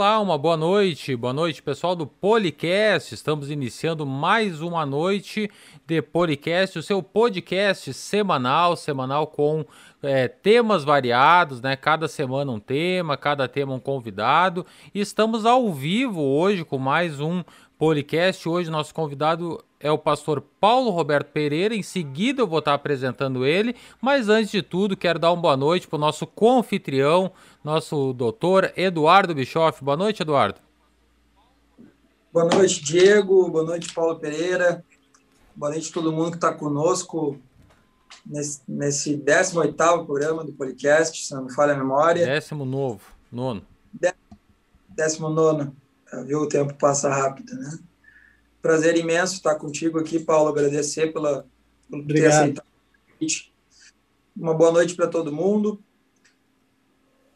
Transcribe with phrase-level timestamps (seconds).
[0.00, 3.14] Olá, uma boa noite, boa noite pessoal do Policast.
[3.14, 5.50] Estamos iniciando mais uma noite
[5.86, 9.62] de Policast, o seu podcast semanal, semanal com
[10.02, 11.76] é, temas variados, né?
[11.76, 14.64] Cada semana um tema, cada tema um convidado.
[14.94, 17.44] E estamos ao vivo hoje com mais um
[17.80, 18.46] Policast.
[18.46, 21.74] Hoje nosso convidado é o pastor Paulo Roberto Pereira.
[21.74, 25.56] Em seguida eu vou estar apresentando ele, mas antes de tudo quero dar uma boa
[25.56, 27.32] noite para o nosso confitrião,
[27.64, 29.82] nosso doutor Eduardo Bischoff.
[29.82, 30.60] Boa noite, Eduardo.
[32.30, 33.48] Boa noite, Diego.
[33.48, 34.84] Boa noite, Paulo Pereira.
[35.56, 37.38] Boa noite a todo mundo que está conosco
[38.26, 42.26] nesse, nesse 18 programa do podcast, se não me falha a memória.
[42.26, 43.00] Décimo novo,
[43.32, 43.62] nono.
[44.90, 45.74] Décimo nono.
[46.26, 46.40] Viu?
[46.40, 47.78] O tempo passa rápido, né?
[48.60, 50.50] Prazer imenso estar contigo aqui, Paulo.
[50.50, 51.46] Agradecer pela,
[51.88, 53.52] por ter aceitado o convite.
[54.36, 55.82] Uma boa noite para todo mundo.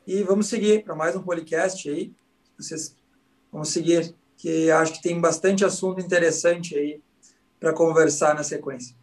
[0.06, 2.12] E vamos seguir para mais um podcast aí.
[2.58, 2.94] Vocês
[3.50, 7.00] vamos seguir, que acho que tem bastante assunto interessante aí
[7.58, 8.94] para conversar na sequência.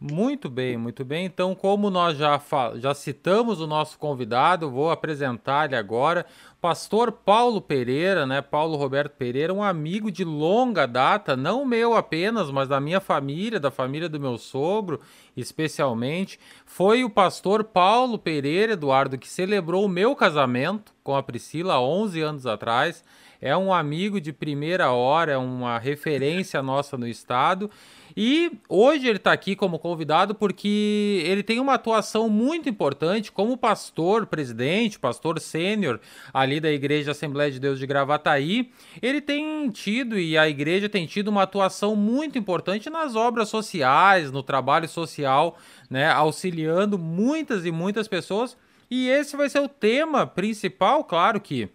[0.00, 1.26] Muito bem, muito bem.
[1.26, 2.40] Então, como nós já,
[2.76, 6.24] já citamos o nosso convidado, vou apresentar ele agora.
[6.60, 8.42] Pastor Paulo Pereira, né?
[8.42, 13.58] Paulo Roberto Pereira, um amigo de longa data, não meu apenas, mas da minha família,
[13.58, 15.00] da família do meu sogro,
[15.34, 16.38] especialmente.
[16.66, 21.80] Foi o pastor Paulo Pereira, Eduardo, que celebrou o meu casamento com a Priscila há
[21.80, 23.02] 11 anos atrás.
[23.40, 27.70] É um amigo de primeira hora, é uma referência nossa no estado.
[28.16, 33.56] E hoje ele está aqui como convidado porque ele tem uma atuação muito importante como
[33.56, 36.00] pastor, presidente, pastor sênior
[36.32, 38.72] ali da Igreja Assembleia de Deus de Gravataí.
[39.02, 44.32] Ele tem tido e a igreja tem tido uma atuação muito importante nas obras sociais,
[44.32, 48.56] no trabalho social, né, auxiliando muitas e muitas pessoas.
[48.90, 51.68] E esse vai ser o tema principal, claro que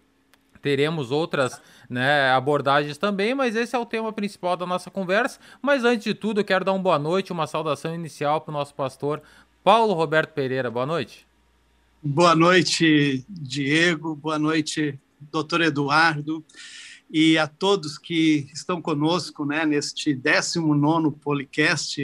[0.60, 5.38] teremos outras né, abordagens também, mas esse é o tema principal da nossa conversa.
[5.62, 8.54] Mas antes de tudo, eu quero dar uma boa noite, uma saudação inicial para o
[8.54, 9.22] nosso pastor
[9.62, 10.68] Paulo Roberto Pereira.
[10.68, 11.26] Boa noite.
[12.08, 14.14] Boa noite, Diego.
[14.14, 16.44] Boa noite, doutor Eduardo.
[17.10, 22.00] E a todos que estão conosco né, neste 19 Policast,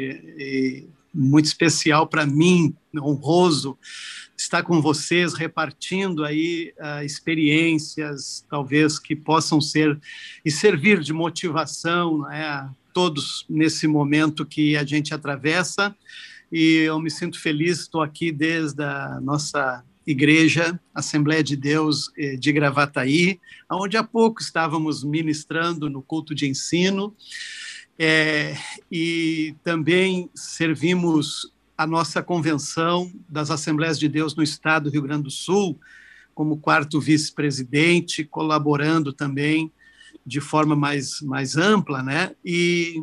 [1.15, 3.79] muito especial para mim, honroso,
[4.37, 10.01] estar com vocês, repartindo aí uh, experiências, talvez que possam ser
[10.45, 15.95] e servir de motivação né, a todos nesse momento que a gente atravessa.
[16.51, 22.37] E eu me sinto feliz, estou aqui desde a nossa igreja, Assembleia de Deus eh,
[22.37, 23.41] de Gravataí,
[23.71, 27.15] onde há pouco estávamos ministrando no culto de ensino.
[27.99, 28.57] É,
[28.91, 35.25] e também servimos a nossa convenção das Assembleias de Deus no Estado do Rio Grande
[35.25, 35.79] do Sul,
[36.35, 39.71] como quarto vice-presidente, colaborando também
[40.25, 42.35] de forma mais, mais ampla, né?
[42.45, 43.03] E,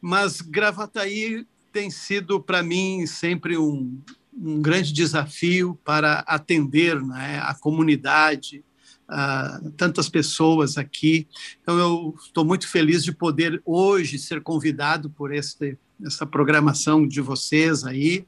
[0.00, 4.00] mas Gravataí tem sido para mim sempre um,
[4.40, 8.64] um grande desafio para atender né, a comunidade,
[9.08, 11.26] uh, tantas pessoas aqui.
[11.62, 17.20] Então, eu estou muito feliz de poder hoje ser convidado por este, essa programação de
[17.20, 18.24] vocês aí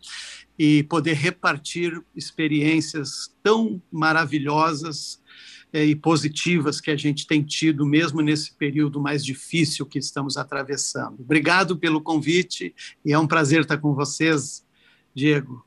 [0.58, 5.20] e poder repartir experiências tão maravilhosas
[5.72, 10.36] eh, e positivas que a gente tem tido, mesmo nesse período mais difícil que estamos
[10.36, 11.20] atravessando.
[11.20, 14.66] Obrigado pelo convite e é um prazer estar com vocês,
[15.14, 15.64] Diego.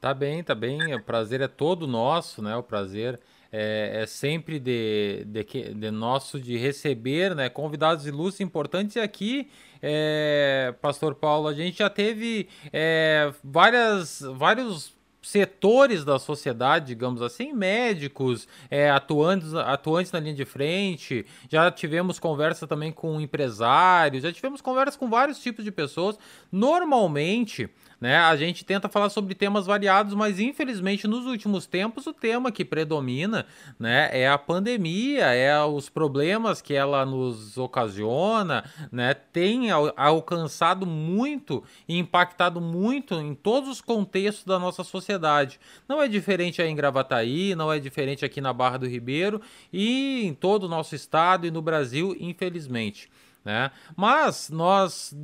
[0.00, 0.94] Tá bem, tá bem.
[0.94, 2.56] O prazer é todo nosso, né?
[2.56, 3.20] O prazer
[3.52, 8.96] é, é sempre de, de, de, nosso de receber né, convidados ilustres importantes.
[8.96, 9.50] E aqui,
[9.82, 17.52] é, Pastor Paulo, a gente já teve é, várias, vários setores da sociedade, digamos assim,
[17.52, 24.32] médicos, é, atuantes, atuantes na linha de frente, já tivemos conversa também com empresários, já
[24.32, 26.18] tivemos conversa com vários tipos de pessoas.
[26.50, 27.68] Normalmente,
[28.00, 28.16] né?
[28.16, 32.64] A gente tenta falar sobre temas variados, mas infelizmente nos últimos tempos o tema que
[32.64, 33.46] predomina,
[33.78, 39.12] né, é a pandemia, é os problemas que ela nos ocasiona, né?
[39.12, 45.60] Tem alcançado muito e impactado muito em todos os contextos da nossa sociedade.
[45.88, 49.40] Não é diferente aí em Gravataí, não é diferente aqui na Barra do Ribeiro
[49.72, 53.10] e em todo o nosso estado e no Brasil, infelizmente.
[53.42, 53.70] Né?
[53.96, 55.14] Mas nós,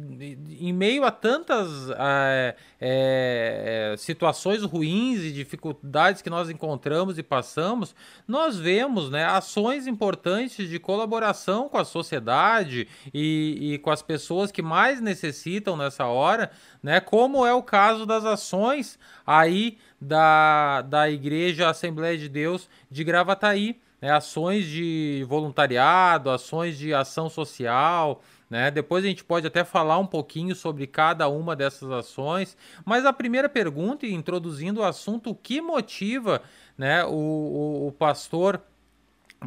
[0.59, 7.95] em meio a tantas é, é, situações ruins e dificuldades que nós encontramos e passamos,
[8.27, 14.51] nós vemos né, ações importantes de colaboração com a sociedade e, e com as pessoas
[14.51, 16.51] que mais necessitam nessa hora,
[16.83, 23.05] né, como é o caso das ações aí da, da Igreja Assembleia de Deus de
[23.05, 28.23] Gravataí né, ações de voluntariado, ações de ação social.
[28.49, 28.71] Né?
[28.71, 32.57] Depois a gente pode até falar um pouquinho sobre cada uma dessas ações.
[32.85, 36.43] Mas a primeira pergunta, introduzindo o assunto, o que motiva
[36.77, 38.61] né, o, o, o pastor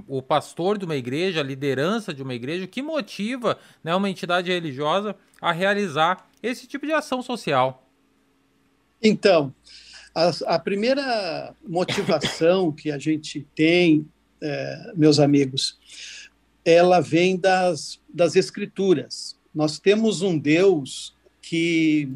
[0.07, 4.09] o pastor de uma igreja, a liderança de uma igreja, o que motiva né, uma
[4.09, 7.83] entidade religiosa a realizar esse tipo de ação social?
[9.01, 9.53] Então,
[10.13, 14.07] a, a primeira motivação que a gente tem,
[14.41, 15.77] é, meus amigos,
[16.63, 19.37] ela vem das, das Escrituras.
[19.53, 22.09] Nós temos um Deus que,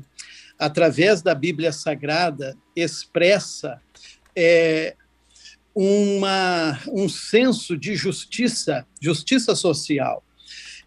[0.60, 3.81] através da Bíblia Sagrada, expressa
[4.36, 4.96] é,
[5.74, 10.24] uma, um senso de justiça, justiça social.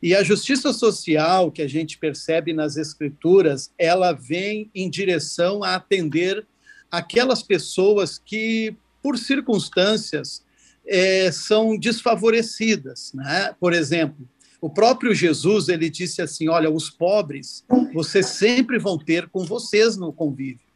[0.02, 5.74] E a justiça social que a gente percebe nas escrituras, ela vem em direção a
[5.74, 6.46] atender
[6.90, 10.44] aquelas pessoas que, por circunstâncias,
[10.86, 13.12] é, são desfavorecidas.
[13.14, 13.54] Né?
[13.58, 14.28] Por exemplo,
[14.60, 19.96] o próprio Jesus ele disse assim: Olha, os pobres vocês sempre vão ter com vocês
[19.96, 20.66] no convívio.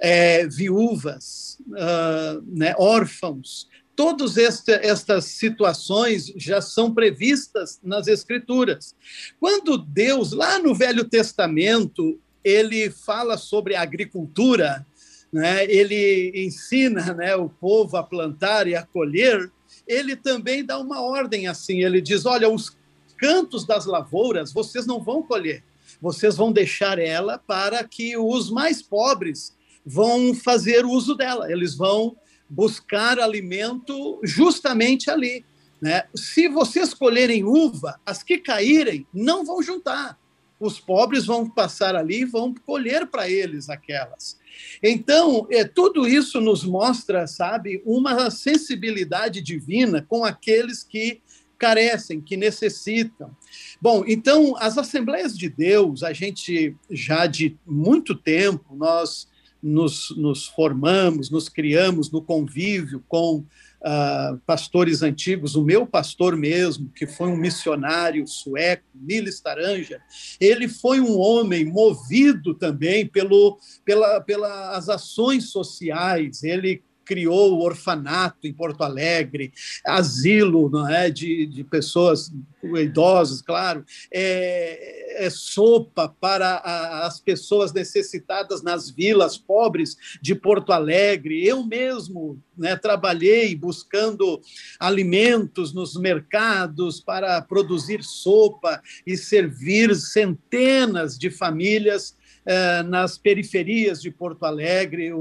[0.00, 8.94] É, viúvas, uh, né, órfãos, todas estas situações já são previstas nas Escrituras.
[9.38, 14.84] Quando Deus, lá no Velho Testamento, ele fala sobre a agricultura,
[15.34, 19.50] né, ele ensina né, o povo a plantar e a colher,
[19.84, 22.76] ele também dá uma ordem assim: ele diz, olha, os
[23.18, 25.64] cantos das lavouras vocês não vão colher,
[26.00, 29.52] vocês vão deixar ela para que os mais pobres
[29.84, 32.16] vão fazer uso dela, eles vão
[32.48, 35.44] buscar alimento justamente ali.
[35.82, 36.04] Né?
[36.14, 40.16] Se vocês colherem uva, as que caírem não vão juntar.
[40.60, 44.38] Os pobres vão passar ali e vão colher para eles aquelas.
[44.82, 51.20] Então, é, tudo isso nos mostra, sabe, uma sensibilidade divina com aqueles que
[51.58, 53.34] carecem, que necessitam.
[53.80, 59.28] Bom, então, as Assembleias de Deus, a gente já de muito tempo, nós
[59.62, 63.44] nos, nos formamos, nos criamos no convívio com
[63.84, 70.00] uh, pastores antigos, o meu pastor mesmo, que foi um missionário sueco, Niles Taranja,
[70.40, 78.46] ele foi um homem movido também pelo, pela, pelas ações sociais, ele criou o orfanato
[78.46, 79.52] em Porto Alegre,
[79.84, 82.32] asilo não é, de, de pessoas
[82.80, 90.72] idosas, claro, é, é sopa para a, as pessoas necessitadas nas vilas pobres de Porto
[90.72, 91.46] Alegre.
[91.46, 94.40] Eu mesmo né, trabalhei buscando
[94.80, 102.16] alimentos nos mercados para produzir sopa e servir centenas de famílias
[102.46, 105.12] eh, nas periferias de Porto Alegre.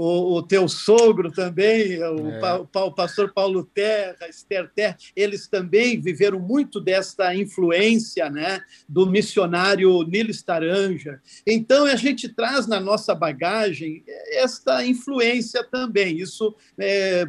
[0.00, 2.38] O, o teu sogro também, o, é.
[2.40, 9.06] pa, o, pastor Paulo Terra, Esther Terra, eles também viveram muito desta influência né, do
[9.06, 11.20] missionário Niles Taranja.
[11.46, 14.02] Então, a gente traz na nossa bagagem
[14.32, 16.18] esta influência também.
[16.18, 17.26] Isso, é,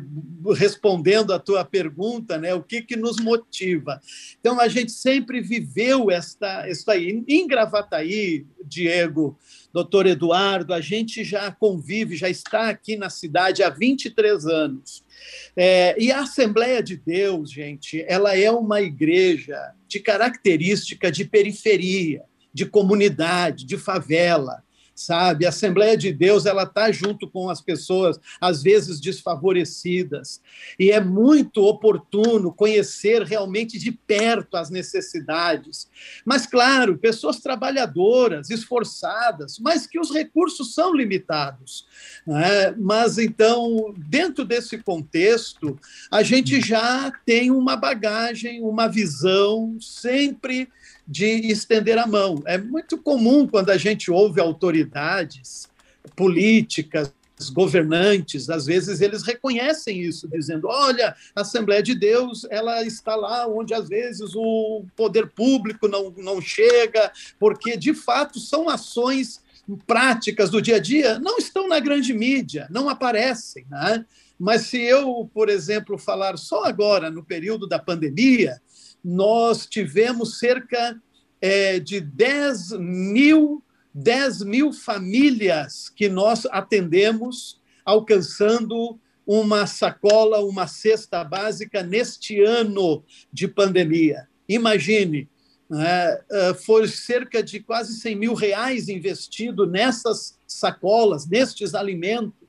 [0.55, 3.99] respondendo à tua pergunta, né, o que, que nos motiva?
[4.39, 7.21] Então, a gente sempre viveu esta, esta aí.
[7.27, 9.37] Em Gravataí, Diego,
[9.73, 15.03] doutor Eduardo, a gente já convive, já está aqui na cidade há 23 anos.
[15.55, 22.23] É, e a Assembleia de Deus, gente, ela é uma igreja de característica de periferia,
[22.53, 24.63] de comunidade, de favela
[25.05, 25.45] sabe?
[25.45, 30.41] A Assembleia de Deus ela está junto com as pessoas às vezes desfavorecidas
[30.79, 35.89] e é muito oportuno conhecer realmente de perto as necessidades.
[36.25, 41.85] Mas claro, pessoas trabalhadoras, esforçadas, mas que os recursos são limitados.
[42.25, 42.71] Né?
[42.77, 45.79] Mas então, dentro desse contexto,
[46.11, 50.69] a gente já tem uma bagagem, uma visão sempre
[51.07, 52.41] de estender a mão.
[52.45, 55.69] É muito comum quando a gente ouve autoridades
[56.15, 57.13] políticas,
[57.49, 63.47] governantes, às vezes eles reconhecem isso, dizendo: olha, a Assembleia de Deus ela está lá
[63.47, 69.41] onde às vezes o poder público não, não chega, porque de fato são ações
[69.87, 73.65] práticas do dia a dia, não estão na grande mídia, não aparecem.
[73.69, 74.05] Né?
[74.37, 78.61] Mas se eu, por exemplo, falar só agora, no período da pandemia,
[79.03, 80.99] nós tivemos cerca
[81.41, 91.23] é, de 10 mil, 10 mil famílias que nós atendemos, alcançando uma sacola, uma cesta
[91.23, 94.27] básica neste ano de pandemia.
[94.47, 95.29] Imagine,
[95.69, 102.40] né, é, foi cerca de quase 100 mil reais investido nessas sacolas, nestes alimentos.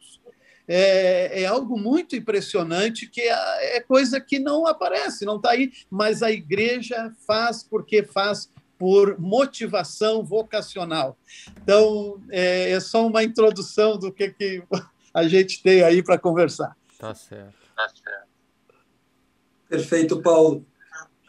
[0.67, 5.73] É, é, algo muito impressionante que é, é coisa que não aparece, não está aí,
[5.91, 11.17] mas a igreja faz porque faz por motivação vocacional.
[11.63, 14.63] Então, é, é só uma introdução do que, que
[15.15, 16.77] a gente tem aí para conversar.
[16.99, 17.55] Tá certo.
[17.77, 18.33] Tá certo.
[19.69, 20.67] Perfeito, Paulo.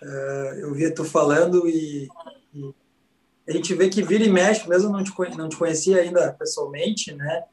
[0.02, 2.10] Uh, eu via tu falando e,
[2.54, 2.74] e,
[3.48, 7.14] a gente vê que vira e mexe, mesmo não te, não te conhecia ainda pessoalmente,
[7.14, 7.44] né?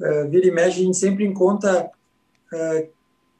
[0.00, 1.90] Uh, vira e mexe, a gente sempre encontra
[2.52, 2.88] uh,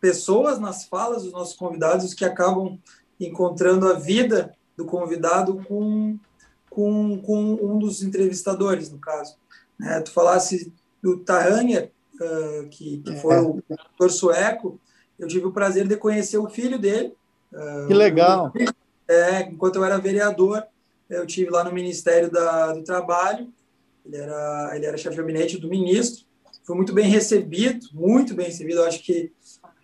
[0.00, 2.78] pessoas nas falas dos nossos convidados que acabam
[3.20, 6.18] encontrando a vida do convidado com,
[6.70, 9.36] com, com um dos entrevistadores, no caso.
[9.78, 10.00] Né?
[10.00, 10.72] Tu falasse
[11.02, 13.40] do Tahanger, uh, que, que foi é.
[13.40, 14.80] o ator sueco,
[15.18, 17.14] eu tive o prazer de conhecer o filho dele.
[17.86, 18.52] Que legal!
[19.08, 20.66] é, enquanto eu era vereador,
[21.08, 23.52] eu tive lá no Ministério da, do Trabalho,
[24.04, 26.25] ele era, ele era chefe de gabinete do ministro,
[26.66, 29.32] foi muito bem recebido, muito bem recebido, eu acho que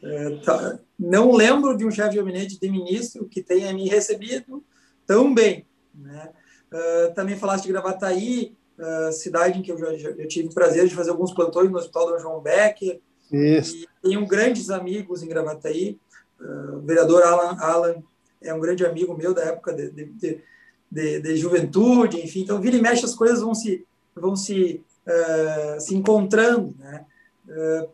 [0.03, 4.65] é, tá, não lembro de um chefe de gabinete de ministro que tenha me recebido
[5.07, 5.65] tão bem.
[5.95, 6.29] Né?
[6.73, 10.89] Uh, também falaste de Gravataí, uh, cidade em que eu já, já, tive o prazer
[10.89, 13.01] de fazer alguns plantões no Hospital do João Becker.
[13.31, 13.77] Isso.
[13.77, 16.01] E tenho grandes amigos em Gravataí.
[16.41, 18.03] Uh, o vereador Alan, Alan
[18.43, 20.43] é um grande amigo meu da época de, de,
[20.91, 22.41] de, de juventude, enfim.
[22.41, 23.87] Então, vira e mexe, as coisas vão se,
[24.17, 26.75] vão se, uh, se encontrando.
[26.79, 27.05] Né?
[27.49, 27.89] Uh,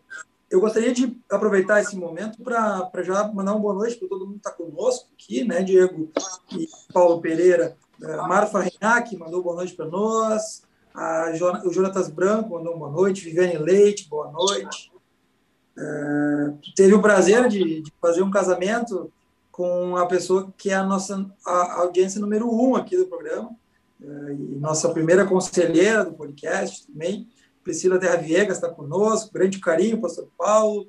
[0.51, 4.41] eu gostaria de aproveitar esse momento para já mandar uma boa noite para todo mundo
[4.41, 6.11] que está conosco aqui, né, Diego
[6.53, 7.77] e Paulo Pereira.
[8.03, 10.63] A Marfa Renac mandou boa noite para nós.
[10.95, 11.33] A
[11.65, 13.25] o Jonatas Branco mandou boa noite.
[13.25, 14.91] Viviane Leite, boa noite.
[15.77, 19.13] Uh, teve o prazer de, de, fazer um casamento
[19.53, 23.57] com a pessoa que é a nossa a audiência número um aqui do programa, uh,
[24.01, 27.29] e nossa primeira conselheira do podcast também.
[27.63, 30.89] Priscila Terra Viegas está conosco, grande carinho, pastor Paulo.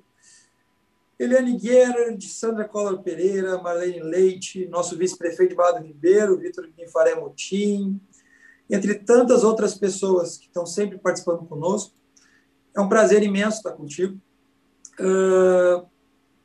[1.20, 7.16] Eliane Guerra, de Sandra Collor Pereira, Marlene Leite, nosso vice-prefeito de Bado Ribeiro, Vitor Guinfaré
[7.16, 8.00] Motim,
[8.70, 11.94] entre tantas outras pessoas que estão sempre participando conosco.
[12.74, 14.18] É um prazer imenso estar contigo.
[14.98, 15.86] Uh,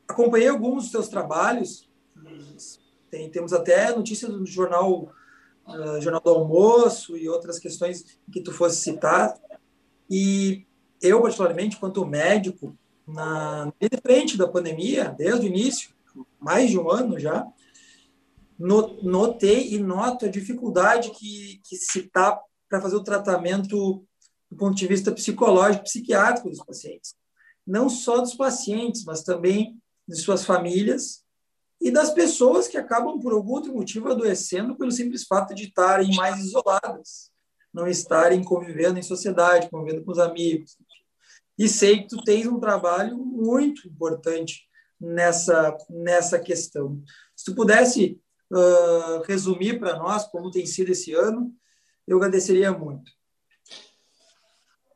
[0.05, 1.89] acompanhei alguns dos teus trabalhos,
[3.09, 5.09] tem, temos até notícias do jornal,
[5.67, 9.37] uh, jornal do Almoço e outras questões que tu fosse citar.
[10.09, 10.65] E
[11.01, 15.93] eu, particularmente, quanto médico, na frente da pandemia, desde o início,
[16.39, 17.45] mais de um ano já,
[18.57, 24.05] notei e noto a dificuldade que, que se está para fazer o tratamento
[24.49, 27.15] do ponto de vista psicológico, psiquiátrico dos pacientes.
[27.65, 31.24] Não só dos pacientes, mas também de suas famílias
[31.81, 36.15] e das pessoas que acabam, por algum outro motivo, adoecendo pelo simples fato de estarem
[36.15, 37.35] mais isoladas
[37.75, 40.77] não estarem convivendo em sociedade, convivendo com os amigos.
[41.59, 44.65] E sei que tu tens um trabalho muito importante
[44.99, 47.03] nessa, nessa questão.
[47.35, 51.53] Se tu pudesse uh, resumir para nós como tem sido esse ano,
[52.07, 53.11] eu agradeceria muito.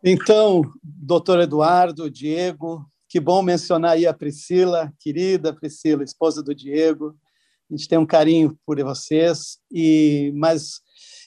[0.02, 7.18] Então, doutor Eduardo, Diego, que bom mencionar aí a Priscila, querida Priscila, esposa do Diego.
[7.70, 9.58] A gente tem um carinho por vocês.
[9.72, 10.80] E mas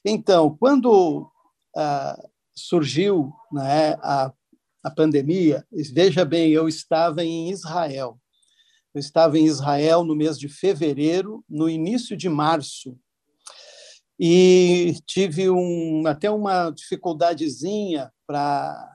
[0.05, 1.29] então, quando
[1.77, 2.17] ah,
[2.55, 4.33] surgiu né, a,
[4.85, 8.17] a pandemia, veja bem, eu estava em Israel.
[8.95, 12.97] Eu estava em Israel no mês de fevereiro, no início de março,
[14.21, 18.92] e tive um, até uma dificuldadezinha para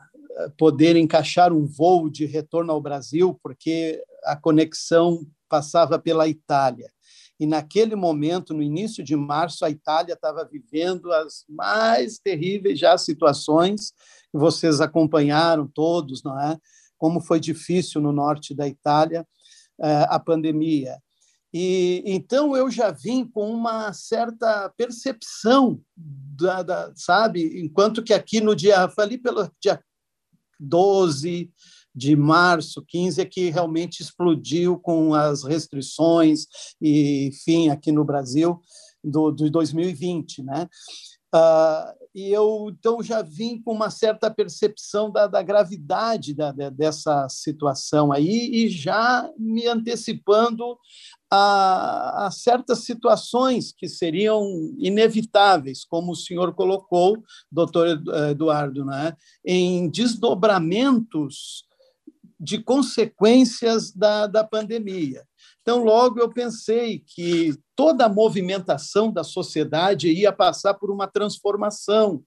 [0.58, 6.92] poder encaixar um voo de retorno ao Brasil, porque a conexão passava pela Itália.
[7.40, 12.98] E naquele momento, no início de março, a Itália estava vivendo as mais terríveis já
[12.98, 13.92] situações
[14.32, 16.58] que vocês acompanharam todos, não é?
[16.98, 19.26] Como foi difícil no norte da Itália
[19.80, 20.98] eh, a pandemia.
[21.54, 28.42] E então eu já vim com uma certa percepção da, da, sabe, enquanto que aqui
[28.42, 29.80] no dia, falei pelo dia
[30.60, 31.52] 12,
[31.98, 36.46] de março 15 é que realmente explodiu com as restrições
[36.80, 38.62] e enfim aqui no Brasil
[39.04, 40.70] do, de 2020, né?
[41.34, 46.72] Uh, e eu então já vim com uma certa percepção da, da gravidade da, da,
[46.72, 50.80] dessa situação aí e já me antecipando
[51.30, 54.44] a, a, certas situações que seriam
[54.80, 59.16] inevitáveis, como o senhor colocou, doutor Eduardo, né?
[59.46, 61.68] em desdobramentos
[62.40, 65.24] de consequências da, da pandemia.
[65.68, 72.24] Então, logo eu pensei que toda a movimentação da sociedade ia passar por uma transformação.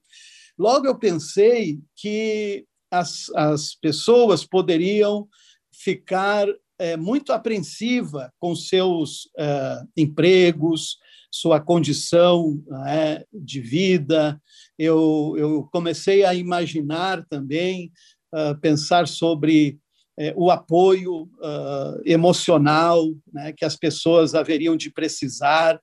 [0.55, 5.27] Logo eu pensei que as, as pessoas poderiam
[5.73, 6.45] ficar
[6.77, 10.99] é, muito apreensiva com seus é, empregos,
[11.31, 14.39] sua condição é, de vida.
[14.77, 17.91] Eu, eu comecei a imaginar também,
[18.35, 19.79] uh, pensar sobre
[20.21, 25.81] é, o apoio uh, emocional né, que as pessoas haveriam de precisar,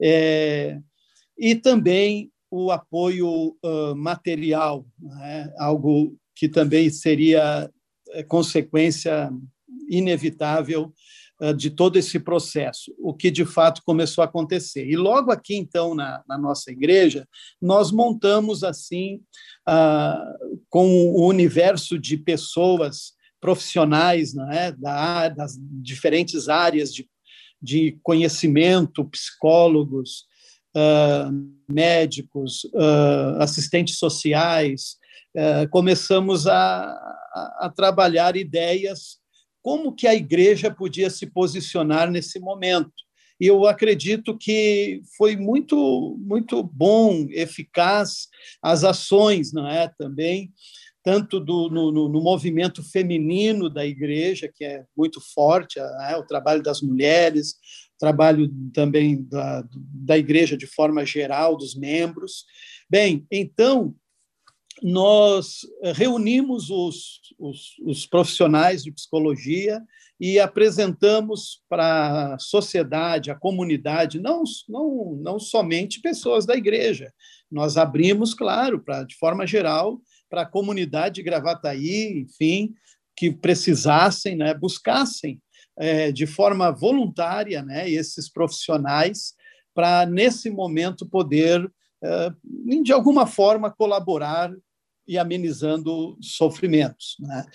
[0.00, 0.78] é,
[1.36, 7.68] e também o apoio uh, material, né, algo que também seria
[8.10, 9.32] é, consequência
[9.90, 10.92] inevitável
[11.40, 14.88] uh, de todo esse processo, o que de fato começou a acontecer.
[14.88, 17.26] E logo aqui, então, na, na nossa igreja,
[17.60, 19.20] nós montamos assim,
[20.68, 20.86] com
[21.16, 27.08] o universo de pessoas profissionais né, da, das diferentes áreas de,
[27.60, 30.26] de conhecimento, psicólogos,
[30.76, 34.96] uh, médicos, uh, assistentes sociais,
[35.36, 39.20] uh, começamos a, a, a, trabalhar ideias
[39.60, 42.92] como que a igreja podia se posicionar nesse momento.
[43.40, 48.28] E eu acredito que foi muito muito bom, eficaz
[48.62, 49.88] as ações, não é?
[49.98, 50.52] Também
[51.02, 56.62] tanto do, no, no, movimento feminino da igreja, que é muito forte, é, o trabalho
[56.62, 57.56] das mulheres,
[57.98, 62.44] trabalho também da, da igreja de forma geral, dos membros.
[62.88, 63.94] Bem, então,
[64.82, 65.60] nós
[65.94, 69.80] reunimos os, os, os profissionais de psicologia
[70.20, 77.12] e apresentamos para a sociedade, a comunidade, não, não, não somente pessoas da igreja.
[77.50, 80.00] Nós abrimos, claro, para de forma geral,
[80.32, 82.74] para a comunidade de Gravataí, enfim,
[83.14, 85.38] que precisassem, né, buscassem
[85.76, 89.34] é, de forma voluntária né, esses profissionais
[89.74, 91.70] para, nesse momento, poder,
[92.02, 92.32] é,
[92.82, 94.50] de alguma forma, colaborar
[95.06, 97.16] e amenizando sofrimentos.
[97.20, 97.46] Né?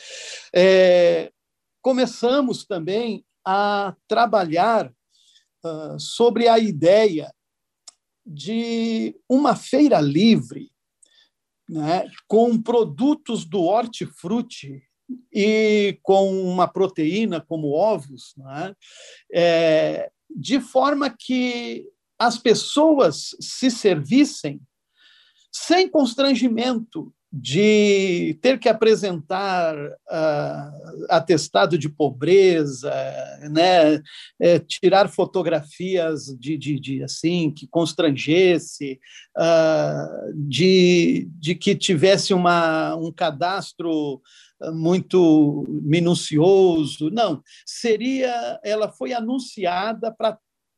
[0.54, 1.32] É,
[1.82, 4.94] começamos também a trabalhar
[5.66, 7.34] uh, sobre a ideia
[8.24, 10.70] de uma feira livre
[11.68, 14.84] né, com produtos do hortifruti
[15.34, 18.74] e com uma proteína como ovos, né,
[19.34, 21.86] é, de forma que
[22.20, 24.60] as pessoas se servissem
[25.52, 32.94] sem constrangimento de ter que apresentar uh, atestado de pobreza,
[33.52, 34.02] né,
[34.40, 39.00] é, tirar fotografias de, de, de, assim que constrangesse,
[39.38, 44.22] uh, de, de que tivesse uma, um cadastro
[44.74, 47.10] muito minucioso.
[47.12, 50.38] Não, seria, ela foi anunciada para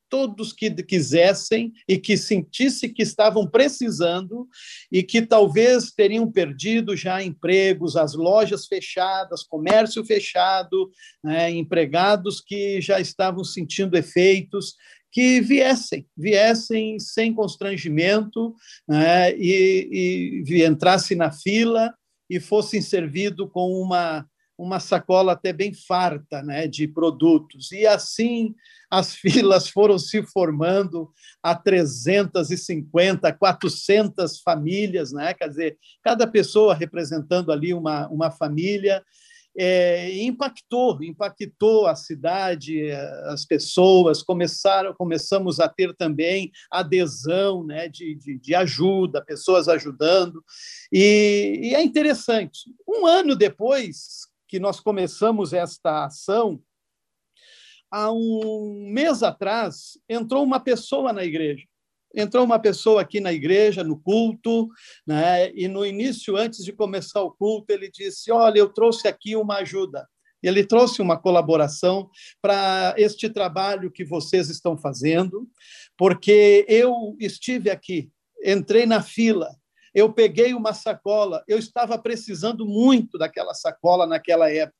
[0.10, 4.48] todos que quisessem e que sentissem que estavam precisando
[4.91, 10.89] e que talvez teriam perdido já empregos, as lojas fechadas, comércio fechado,
[11.24, 14.76] né, empregados que já estavam sentindo efeitos,
[15.12, 18.54] que viessem, viessem sem constrangimento
[18.88, 21.93] né, e, e entrassem na fila
[22.30, 24.28] e fossem servidos com uma
[24.60, 27.72] uma sacola até bem farta né, de produtos.
[27.72, 28.54] E assim
[28.91, 31.10] as filas foram se formando
[31.41, 35.34] a 350, 400 famílias, né?
[35.34, 39.02] quer dizer, cada pessoa representando ali uma, uma família.
[39.62, 42.91] É, impactou, impactou a cidade,
[43.26, 50.41] as pessoas começaram, começamos a ter também adesão, né, de, de, de ajuda, pessoas ajudando,
[50.93, 52.72] e, e é interessante.
[52.88, 56.59] Um ano depois, que nós começamos esta ação,
[57.91, 61.63] há um mês atrás, entrou uma pessoa na igreja.
[62.15, 64.67] Entrou uma pessoa aqui na igreja, no culto,
[65.05, 65.51] né?
[65.53, 69.57] e no início, antes de começar o culto, ele disse: Olha, eu trouxe aqui uma
[69.57, 70.09] ajuda.
[70.41, 72.09] Ele trouxe uma colaboração
[72.41, 75.47] para este trabalho que vocês estão fazendo,
[75.95, 78.09] porque eu estive aqui,
[78.43, 79.59] entrei na fila,
[79.99, 84.77] eu peguei uma sacola, eu estava precisando muito daquela sacola naquela época.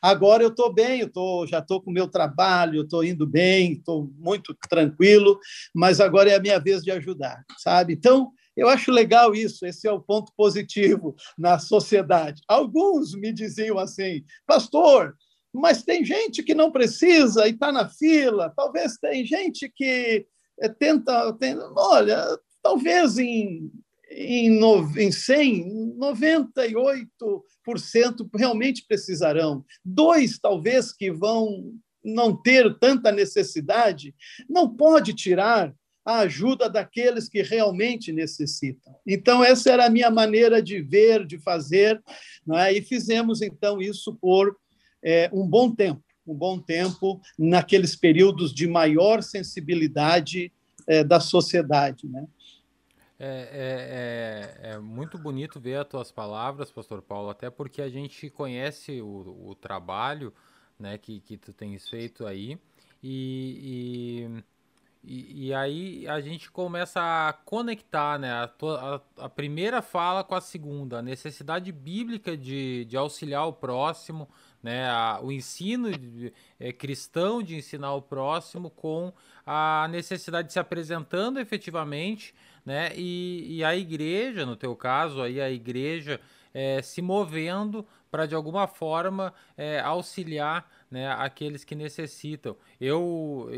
[0.00, 3.72] Agora eu estou bem, eu tô, já estou com o meu trabalho, estou indo bem,
[3.72, 5.38] estou muito tranquilo,
[5.74, 7.94] mas agora é a minha vez de ajudar, sabe?
[7.94, 12.42] Então, eu acho legal isso, esse é o ponto positivo na sociedade.
[12.46, 15.16] Alguns me diziam assim, pastor,
[15.52, 20.26] mas tem gente que não precisa e está na fila, talvez tem gente que
[20.60, 22.24] eh, tenta, tenta olha,
[22.62, 23.70] talvez em
[24.10, 27.42] em, no, em 100, 98%
[28.34, 29.64] realmente precisarão.
[29.84, 34.14] Dois, talvez, que vão não ter tanta necessidade,
[34.48, 38.96] não pode tirar a ajuda daqueles que realmente necessitam.
[39.06, 42.02] Então, essa era a minha maneira de ver, de fazer,
[42.54, 42.72] é?
[42.72, 44.56] e fizemos, então, isso por
[45.02, 50.52] é, um bom tempo um bom tempo naqueles períodos de maior sensibilidade
[50.86, 52.06] é, da sociedade.
[52.08, 52.24] Né?
[53.22, 57.88] É, é, é, é, muito bonito ver as tuas palavras, Pastor Paulo, até porque a
[57.90, 60.32] gente conhece o, o trabalho
[60.78, 62.58] né, que, que tu tens feito aí.
[63.02, 64.26] E,
[65.04, 70.34] e, e, aí a gente começa a conectar né, a, a, a, primeira fala com
[70.34, 74.30] a segunda, a necessidade bíblica de, de auxiliar o próximo,
[74.62, 79.12] né, a, o ensino de, é, cristão de ensinar o próximo com
[79.46, 85.40] a necessidade de se apresentando efetivamente, né, e, e a igreja, no teu caso, aí
[85.40, 86.20] a igreja
[86.52, 92.56] é, se movendo para de alguma forma é, auxiliar né, aqueles que necessitam.
[92.80, 93.48] Eu,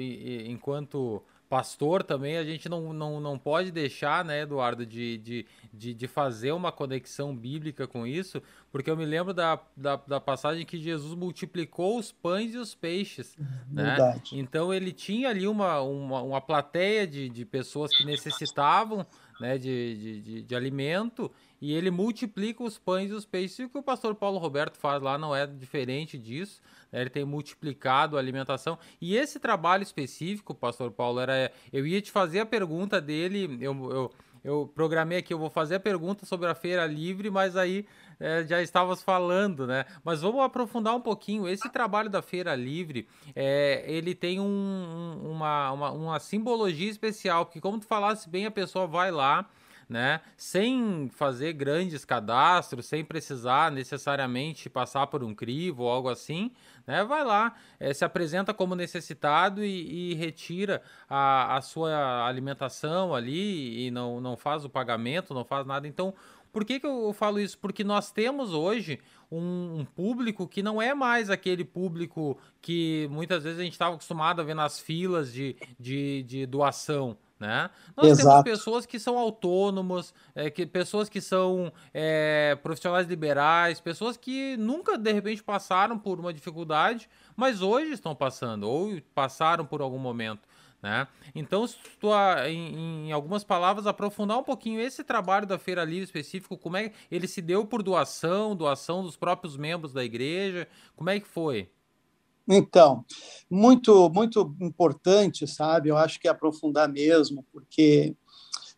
[0.47, 5.93] enquanto pastor também, a gente não, não, não pode deixar, né, Eduardo, de, de, de,
[5.93, 10.65] de, fazer uma conexão bíblica com isso, porque eu me lembro da, da, da passagem
[10.65, 13.85] que Jesus multiplicou os pães e os peixes, uhum, né?
[13.85, 14.39] Verdade.
[14.39, 19.07] Então ele tinha ali uma, uma, uma plateia de, de pessoas que necessitavam
[19.43, 21.29] né, de, de, de, de alimento
[21.61, 23.59] e ele multiplica os pães e os peixes.
[23.59, 26.63] E o que o pastor Paulo Roberto faz lá não é diferente disso.
[26.91, 27.01] Né?
[27.01, 28.79] Ele tem multiplicado a alimentação.
[29.01, 31.53] E esse trabalho específico, pastor Paulo, era.
[31.73, 33.59] Eu ia te fazer a pergunta dele.
[33.61, 34.13] Eu, eu,
[34.45, 37.87] eu programei aqui, eu vou fazer a pergunta sobre a feira livre, mas aí
[38.19, 39.85] é, já estavas falando, né?
[40.05, 41.49] Mas vamos aprofundar um pouquinho.
[41.49, 47.61] Esse trabalho da feira livre, é, ele tem um, uma, uma, uma simbologia especial, porque
[47.61, 49.49] como tu falasse bem, a pessoa vai lá,
[49.89, 50.21] né?
[50.37, 56.51] Sem fazer grandes cadastros, sem precisar necessariamente passar por um crivo ou algo assim,
[56.87, 57.05] né?
[57.05, 63.87] Vai lá, é, se apresenta como necessitado e, e retira a, a, sua alimentação ali
[63.87, 65.87] e não, não faz o pagamento, não faz nada.
[65.87, 66.15] Então,
[66.53, 67.59] por que, que eu falo isso?
[67.59, 73.43] Porque nós temos hoje um, um, público que não é mais aquele público que muitas
[73.43, 77.17] vezes a gente estava acostumado a ver nas filas de, de, de doação.
[77.43, 77.69] Né?
[77.97, 78.45] Nós Exato.
[78.45, 84.57] temos pessoas que são autônomos, é, que, pessoas que são é, profissionais liberais, pessoas que
[84.59, 89.99] nunca de repente passaram por uma dificuldade, mas hoje estão passando, ou passaram por algum
[89.99, 90.47] momento.
[90.81, 91.09] Né?
[91.35, 92.11] Então, se tu,
[92.47, 96.91] em, em, algumas palavras, aprofundar um pouquinho esse trabalho da Feira Livre específico, como é
[96.91, 101.27] que ele se deu por doação, doação dos próprios membros da igreja, como é que
[101.27, 101.69] foi?
[102.49, 103.05] Então,
[103.51, 105.89] muito, muito importante, sabe?
[105.89, 108.17] Eu acho que é aprofundar mesmo, porque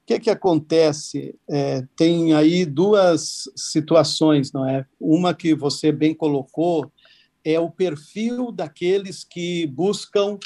[0.03, 1.35] o que, que acontece?
[1.49, 4.85] É, tem aí duas situações, não é?
[5.01, 6.93] Uma que você bem colocou
[7.45, 10.39] é o perfil daqueles que buscam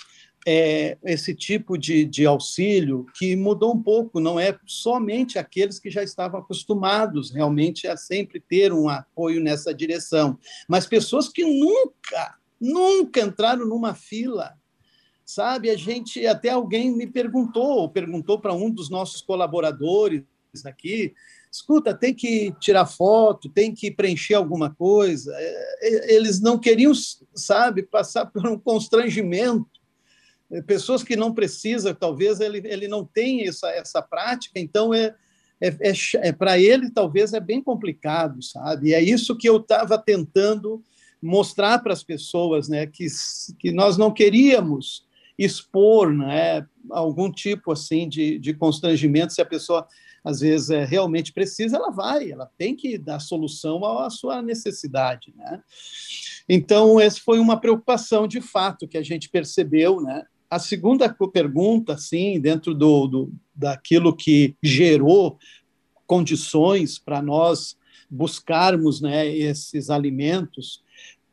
[0.47, 5.91] é, esse tipo de, de auxílio que mudou um pouco, não é somente aqueles que
[5.91, 12.38] já estavam acostumados realmente a sempre ter um apoio nessa direção, mas pessoas que nunca,
[12.61, 14.55] nunca entraram numa fila.
[15.25, 20.25] Sabe, a gente, até alguém me perguntou, perguntou para um dos nossos colaboradores
[20.65, 21.13] aqui,
[21.53, 25.31] escuta, tem que tirar foto, tem que preencher alguma coisa.
[25.37, 26.93] É, eles não queriam,
[27.35, 29.79] sabe, passar por um constrangimento
[30.51, 35.15] é, pessoas que não precisam, talvez ele, ele não tenha essa, essa prática, então é,
[35.61, 35.93] é, é,
[36.29, 38.89] é para ele talvez é bem complicado, sabe?
[38.89, 40.83] E é isso que eu estava tentando
[41.23, 43.07] mostrar para as pessoas, né, que,
[43.59, 45.07] que nós não queríamos
[45.39, 49.87] expor, né, algum tipo assim de, de constrangimento se a pessoa
[50.25, 55.33] às vezes é, realmente precisa, ela vai, ela tem que dar solução à sua necessidade,
[55.37, 55.63] né?
[56.49, 60.25] Então, essa foi uma preocupação de fato que a gente percebeu, né?
[60.51, 65.39] A segunda pergunta, sim, dentro do, do daquilo que gerou
[66.07, 67.77] condições para nós
[68.11, 70.83] buscarmos né, esses alimentos,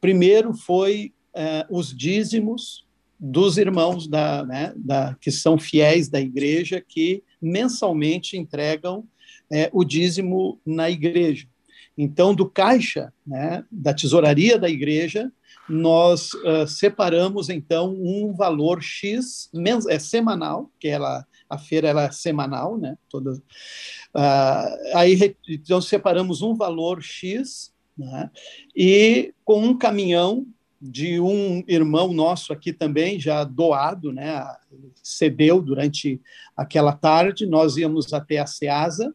[0.06, 2.86] primeiro foi eh, os dízimos
[3.20, 9.04] dos irmãos da, né, da, que são fiéis da igreja, que mensalmente entregam
[9.52, 11.48] eh, o dízimo na igreja.
[11.98, 15.32] Então, do caixa né, da tesouraria da igreja,
[15.68, 19.50] nós uh, separamos então um valor X
[19.90, 22.96] é semanal, que ela a feira ela é semanal, né?
[23.10, 28.30] Toda, uh, aí então separamos um valor X, né?
[28.76, 30.46] E com um caminhão
[30.82, 34.46] de um irmão nosso aqui também já doado, né?
[35.02, 36.22] Cedeu durante
[36.56, 39.14] aquela tarde, nós íamos até a Ceasa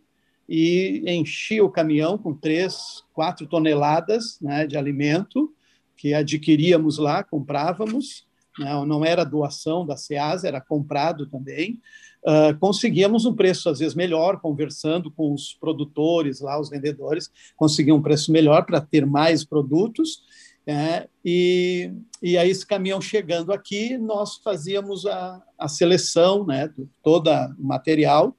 [0.48, 5.54] e enchia o caminhão com três, quatro toneladas né, de alimento
[5.96, 8.26] que adquiríamos lá, comprávamos,
[8.58, 11.78] não, né, não era doação da SEASA, era comprado também,
[12.26, 17.98] uh, conseguíamos um preço às vezes melhor, conversando com os produtores lá, os vendedores, conseguiam
[17.98, 20.22] um preço melhor para ter mais produtos.
[20.66, 21.90] É, e,
[22.22, 27.54] e aí esse caminhão chegando aqui, nós fazíamos a, a seleção né, de todo o
[27.58, 28.36] material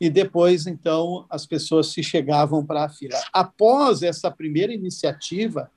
[0.00, 3.18] e depois, então, as pessoas se chegavam para a fila.
[3.32, 5.70] Após essa primeira iniciativa,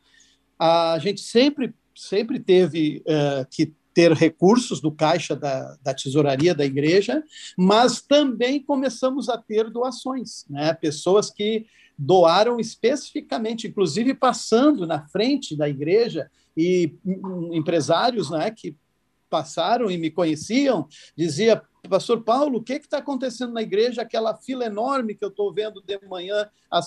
[0.59, 6.63] a gente sempre, sempre teve uh, que ter recursos do caixa da, da tesouraria da
[6.63, 7.23] igreja,
[7.57, 10.71] mas também começamos a ter doações, né?
[10.75, 11.65] pessoas que
[11.97, 16.93] doaram especificamente, inclusive passando na frente da igreja, e
[17.51, 18.75] empresários né, que
[19.31, 24.03] passaram e me conheciam, dizia, pastor Paulo, o que está acontecendo na igreja?
[24.03, 26.85] Aquela fila enorme que eu estou vendo de manhã às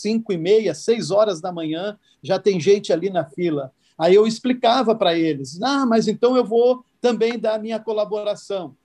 [0.00, 3.72] cinco e meia, seis horas da manhã, já tem gente ali na fila.
[3.98, 8.76] Aí eu explicava para eles, ah, mas então eu vou também dar minha colaboração.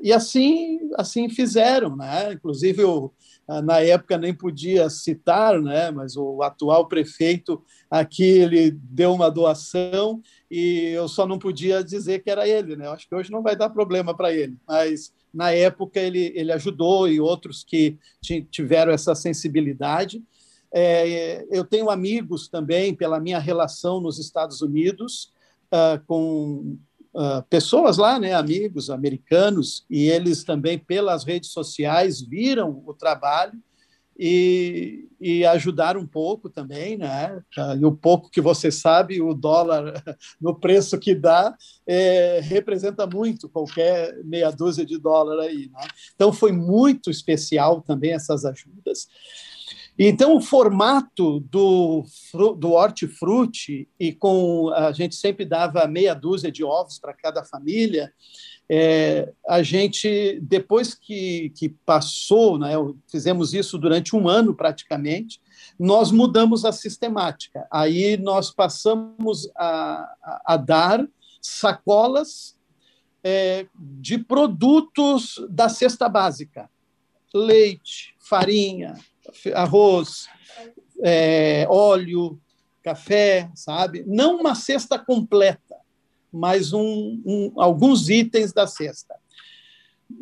[0.00, 2.32] E assim, assim fizeram, né?
[2.32, 3.10] Inclusive o,
[3.64, 5.90] na época nem podia citar, né?
[5.90, 12.22] Mas o atual prefeito aqui ele deu uma doação e eu só não podia dizer
[12.22, 12.88] que era ele, né?
[12.88, 17.08] Acho que hoje não vai dar problema para ele, mas na época ele, ele ajudou
[17.08, 17.96] e outros que
[18.50, 20.22] tiveram essa sensibilidade.
[20.74, 25.32] É, eu tenho amigos também, pela minha relação nos Estados Unidos,
[25.72, 26.78] uh, com
[27.14, 33.60] uh, pessoas lá, né, amigos americanos, e eles também, pelas redes sociais, viram o trabalho
[34.18, 37.42] e, e ajudaram um pouco também, né?
[37.56, 39.92] Uh, e o pouco que você sabe, o dólar,
[40.40, 41.56] no preço que dá,
[41.86, 45.70] é, representa muito qualquer meia dúzia de dólar aí.
[45.72, 45.88] Né?
[46.14, 49.08] Então, foi muito especial também essas ajudas.
[50.04, 52.04] Então, o formato do,
[52.58, 58.12] do hortifruti, e com a gente sempre dava meia dúzia de ovos para cada família,
[58.68, 62.72] é, a gente, depois que, que passou, né,
[63.08, 65.40] fizemos isso durante um ano praticamente,
[65.78, 67.64] nós mudamos a sistemática.
[67.70, 71.06] Aí nós passamos a, a, dar
[71.40, 72.58] sacolas
[73.22, 76.68] é, de produtos da cesta básica:
[77.32, 78.96] leite, farinha,
[79.54, 80.26] arroz,
[81.02, 82.40] é, óleo,
[82.82, 84.04] café, sabe?
[84.06, 85.76] Não uma cesta completa,
[86.32, 89.14] mas um, um, alguns itens da cesta.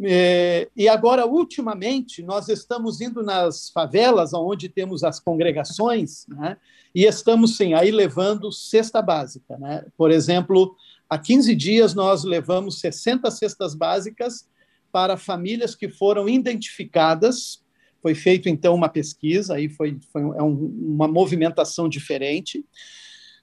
[0.02, 6.56] É, e agora, ultimamente, nós estamos indo nas favelas, onde temos as congregações, né?
[6.94, 9.56] e estamos, sim, aí levando cesta básica.
[9.58, 9.84] Né?
[9.96, 10.76] Por exemplo,
[11.08, 14.48] há 15 dias nós levamos 60 cestas básicas
[14.92, 17.62] para famílias que foram identificadas
[18.02, 20.54] foi feito, então, uma pesquisa, aí foi, foi é um,
[20.94, 22.64] uma movimentação diferente.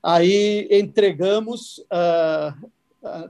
[0.03, 2.69] Aí entregamos uh,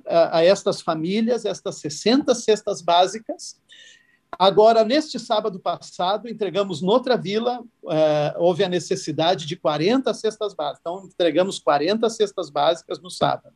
[0.07, 3.59] a, a, estas famílias estas 60 cestas básicas.
[4.37, 10.79] Agora, neste sábado passado, entregamos noutra vila, uh, houve a necessidade de 40 cestas básicas.
[10.81, 13.55] Então, entregamos 40 cestas básicas no sábado.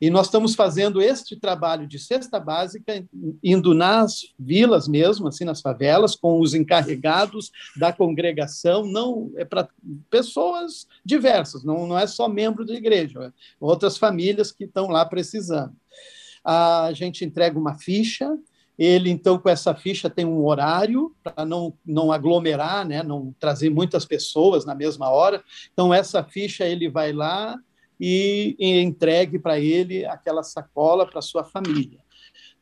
[0.00, 3.04] E nós estamos fazendo este trabalho de cesta básica,
[3.42, 9.68] indo nas vilas mesmo, assim, nas favelas, com os encarregados da congregação, não é para
[10.08, 15.04] pessoas diversas, não, não é só membro da igreja, é outras famílias que estão lá
[15.04, 15.74] precisando.
[16.44, 18.38] A gente entrega uma ficha,
[18.78, 23.68] ele, então, com essa ficha, tem um horário para não, não aglomerar, né, não trazer
[23.70, 25.42] muitas pessoas na mesma hora.
[25.72, 27.58] Então, essa ficha ele vai lá,
[28.00, 31.98] e, entregue para ele aquela sacola para sua família.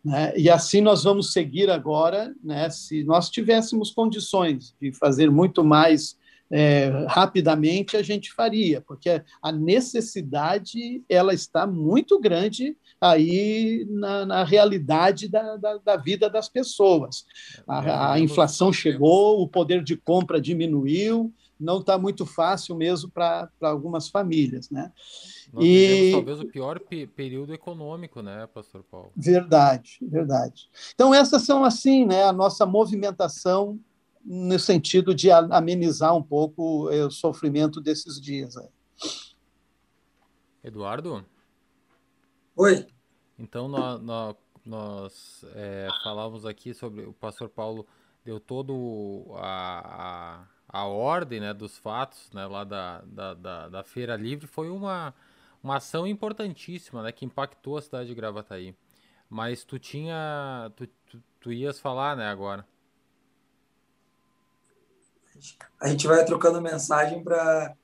[0.05, 0.33] Né?
[0.37, 2.71] E assim nós vamos seguir agora, né?
[2.71, 6.17] se nós tivéssemos condições de fazer muito mais
[6.51, 14.45] é, rapidamente, a gente faria, porque a necessidade ela está muito grande aí na, na
[14.45, 17.25] realidade da, da, da, vida das pessoas.
[17.67, 23.51] A, a inflação chegou, o poder de compra diminuiu, não está muito fácil mesmo para
[23.63, 24.93] algumas famílias, né?
[25.53, 26.81] Nós e talvez o pior
[27.15, 29.13] período econômico, né, Pastor Paulo?
[29.17, 30.69] Verdade, verdade.
[30.95, 33.79] Então essas são assim, né, a nossa movimentação
[34.25, 38.57] no sentido de amenizar um pouco eh, o sofrimento desses dias.
[38.57, 38.69] Aí.
[40.65, 41.25] Eduardo?
[42.57, 42.85] Oi.
[43.39, 47.87] Então nós, nós, nós é, falávamos aqui sobre o Pastor Paulo
[48.27, 53.85] deu todo a, a a ordem né, dos fatos né, lá da, da, da, da,
[53.85, 55.15] Feira Livre foi uma,
[55.63, 58.75] uma ação importantíssima né, que impactou a cidade de Gravataí.
[59.31, 60.71] Mas tu tinha.
[60.77, 62.67] Tu, tu, tu ias falar né, agora.
[65.81, 67.75] A gente vai trocando mensagem pra,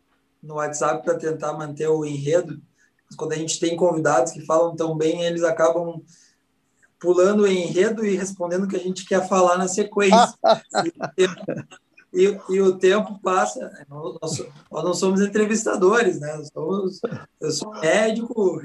[0.42, 2.60] no WhatsApp para tentar manter o enredo.
[3.06, 6.02] Mas quando a gente tem convidados que falam tão bem, eles acabam
[7.02, 10.32] pulando o enredo e respondendo o que a gente quer falar na sequência.
[12.14, 13.68] e, e, o tempo passa.
[13.88, 14.38] Nós,
[14.70, 16.32] nós, não somos entrevistadores, né?
[16.36, 17.00] Nós somos,
[17.40, 18.62] eu sou médico.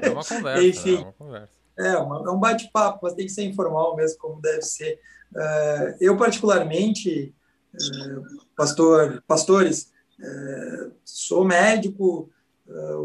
[0.00, 0.62] É uma conversa.
[0.64, 1.52] Enfim, é, uma conversa.
[1.76, 5.00] é, uma, é um bate-papo, mas tem que ser informal mesmo, como deve ser.
[5.32, 7.34] Uh, eu, particularmente,
[7.74, 9.90] uh, pastor, pastores,
[10.20, 12.30] uh, sou médico,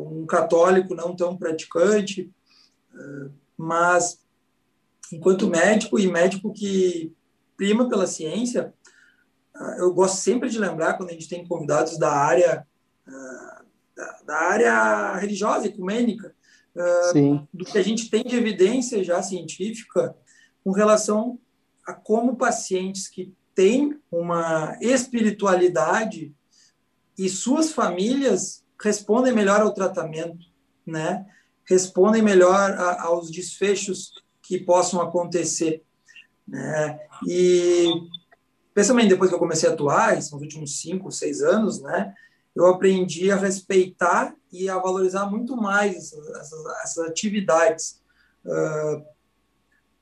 [0.06, 2.32] um católico não tão praticante,
[3.58, 4.18] mas
[5.12, 7.14] enquanto médico e médico que
[7.56, 8.74] prima pela ciência,
[9.56, 12.68] ah, eu gosto sempre de lembrar quando a gente tem convidados da área
[13.08, 13.64] ah,
[14.26, 16.36] da área religiosa, ecumênica,
[16.78, 17.48] ah, Sim.
[17.54, 20.16] do que a gente tem de evidência já científica
[20.64, 21.40] com relação
[21.86, 26.36] a como pacientes que têm uma espiritualidade
[27.18, 30.46] e suas famílias respondem melhor ao tratamento,
[30.86, 31.26] né?
[31.66, 34.12] Respondem melhor a, aos desfechos
[34.48, 35.84] que possam acontecer.
[36.48, 37.00] Né?
[37.28, 37.92] E,
[38.68, 42.14] especialmente depois que eu comecei a atuar, nos últimos cinco, seis anos, né,
[42.56, 48.02] eu aprendi a respeitar e a valorizar muito mais essas, essas, atividades,
[48.46, 49.04] uh,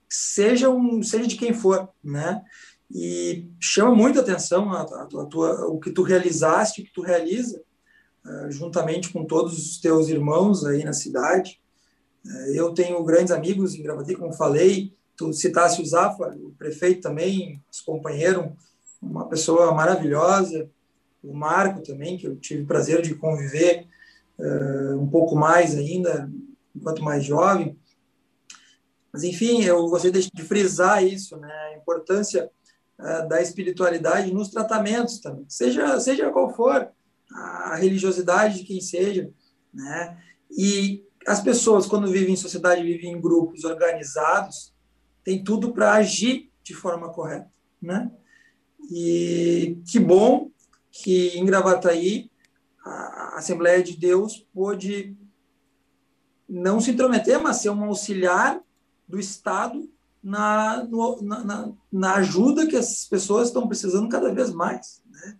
[0.07, 2.41] sejam, seja de quem for, né?
[2.89, 7.01] E chama muita atenção a, a, a tua, o que tu realizaste, o que tu
[7.01, 7.61] realiza,
[8.23, 11.59] uh, juntamente com todos os teus irmãos aí na cidade,
[12.53, 17.61] eu tenho grandes amigos em Gravati, como falei, tu citasse o Zafa, o prefeito também,
[17.71, 18.51] os companheiros,
[19.01, 20.69] uma pessoa maravilhosa,
[21.23, 23.87] o Marco também, que eu tive prazer de conviver
[24.37, 26.29] uh, um pouco mais ainda,
[26.75, 27.77] enquanto mais jovem.
[29.11, 31.51] Mas, enfim, eu gostaria de frisar isso, né?
[31.51, 32.49] a importância
[32.99, 36.89] uh, da espiritualidade nos tratamentos também, seja, seja qual for
[37.31, 39.29] a religiosidade de quem seja,
[39.73, 40.17] né?
[40.51, 44.73] E as pessoas, quando vivem em sociedade, vivem em grupos organizados,
[45.23, 48.11] tem tudo para agir de forma correta, né?
[48.91, 50.51] E que bom
[50.91, 52.29] que em Gravataí
[52.85, 55.17] a Assembleia de Deus pôde
[56.47, 58.61] não se intrometer, mas ser um auxiliar
[59.07, 59.89] do Estado
[60.23, 65.01] na, no, na, na, ajuda que as pessoas estão precisando cada vez mais.
[65.09, 65.37] Né?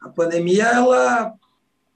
[0.00, 1.34] A pandemia ela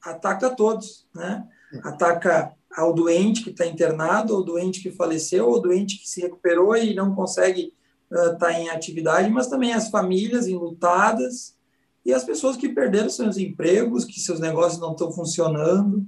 [0.03, 1.47] ataca todos, né?
[1.83, 6.77] Ataca ao doente que está internado, ao doente que faleceu, ao doente que se recuperou
[6.77, 7.73] e não consegue
[8.11, 11.57] estar uh, tá em atividade, mas também as famílias enlutadas
[12.05, 16.07] e as pessoas que perderam seus empregos, que seus negócios não estão funcionando,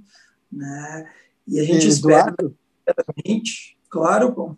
[0.51, 1.09] né?
[1.47, 3.55] E a gente Eduardo, espera,
[3.89, 4.55] claro, bom.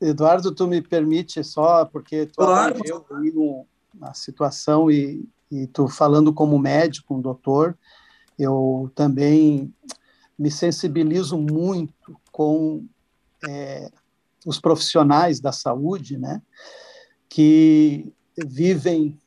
[0.00, 2.76] Eduardo, tu me permite só, porque tu claro.
[2.76, 7.78] aprendeu uma situação e, e tu falando como médico, um doutor,
[8.38, 9.72] eu também
[10.38, 12.84] me sensibilizo muito com
[13.48, 13.90] é,
[14.46, 16.42] os profissionais da saúde, né,
[17.28, 18.12] que
[18.46, 19.18] vivem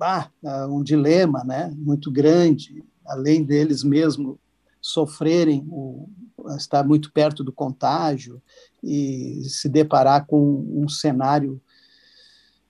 [0.00, 0.28] ah,
[0.68, 4.38] um dilema, né, muito grande, além deles mesmo
[4.80, 6.08] sofrerem o,
[6.56, 8.40] estar muito perto do contágio
[8.82, 11.60] e se deparar com um cenário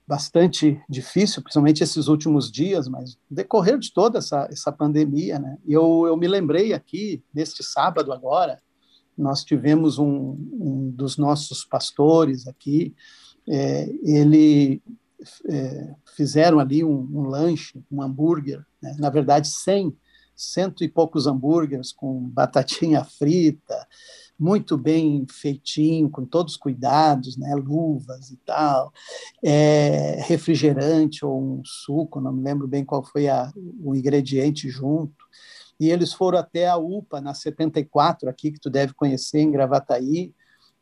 [0.09, 5.55] bastante difícil, principalmente esses últimos dias, mas decorrer de toda essa, essa pandemia, né?
[5.67, 8.59] Eu, eu me lembrei aqui, neste sábado agora,
[9.15, 12.95] nós tivemos um, um dos nossos pastores aqui,
[13.47, 14.81] é, ele
[15.47, 18.95] é, fizeram ali um, um, lanche, um hambúrguer, né?
[18.97, 19.95] na verdade, cem,
[20.35, 23.87] cento e poucos hambúrgueres com batatinha frita,
[24.39, 28.93] muito bem feitinho, com todos os cuidados, né, luvas e tal,
[29.43, 33.51] é, refrigerante ou um suco, não me lembro bem qual foi a,
[33.83, 35.25] o ingrediente junto.
[35.79, 40.33] E eles foram até a UPA, na 74, aqui, que tu deve conhecer, em Gravataí,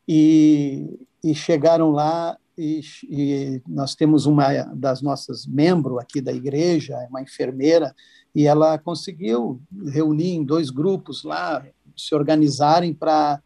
[0.08, 6.98] e, e chegaram lá e, e, nós temos uma das nossas membros aqui da igreja,
[7.10, 7.96] uma enfermeira,
[8.34, 11.64] e ela conseguiu reunir em dois grupos lá,
[11.98, 13.42] se organizarem para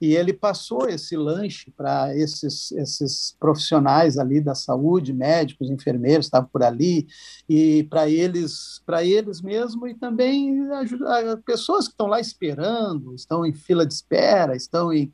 [0.00, 6.48] e ele passou esse lanche para esses, esses profissionais ali da saúde, médicos, enfermeiros, estavam
[6.50, 7.06] por ali,
[7.46, 13.14] e para eles, para eles mesmo, e também a, a pessoas que estão lá esperando,
[13.14, 15.12] estão em fila de espera, estão em.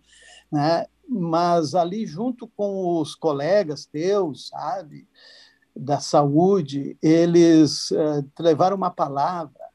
[0.53, 5.09] Né, mas ali, junto com os colegas teus, sabe,
[5.75, 9.66] da saúde, eles uh, levaram uma palavra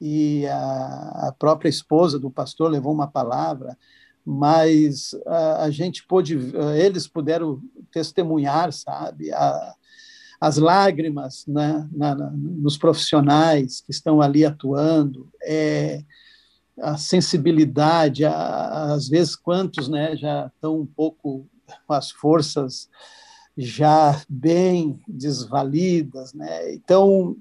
[0.00, 3.76] e a, a, própria esposa do pastor levou uma palavra,
[4.24, 6.38] mas a, a gente pôde,
[6.76, 7.60] eles puderam
[7.92, 9.74] testemunhar, sabe, a,
[10.40, 16.02] as lágrimas né, na, na, nos profissionais que estão ali atuando, é,
[16.80, 21.48] a sensibilidade, a, às vezes quantos né, já estão um pouco
[21.86, 22.88] com as forças
[23.56, 26.32] já bem desvalidas.
[26.32, 26.72] Né?
[26.74, 27.36] Então,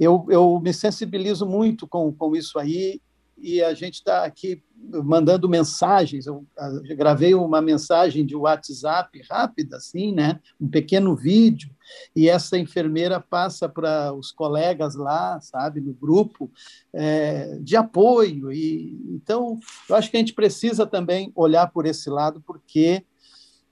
[0.00, 3.00] eu, eu me sensibilizo muito com, com isso aí
[3.36, 4.62] e a gente está aqui
[5.04, 6.26] mandando mensagens.
[6.26, 6.46] Eu,
[6.88, 10.40] eu, gravei uma mensagem de WhatsApp rápida, assim, né?
[10.60, 11.70] Um pequeno vídeo
[12.14, 16.50] e essa enfermeira passa para os colegas lá, sabe, no grupo
[16.92, 18.52] é, de apoio.
[18.52, 23.04] E então, eu acho que a gente precisa também olhar por esse lado, porque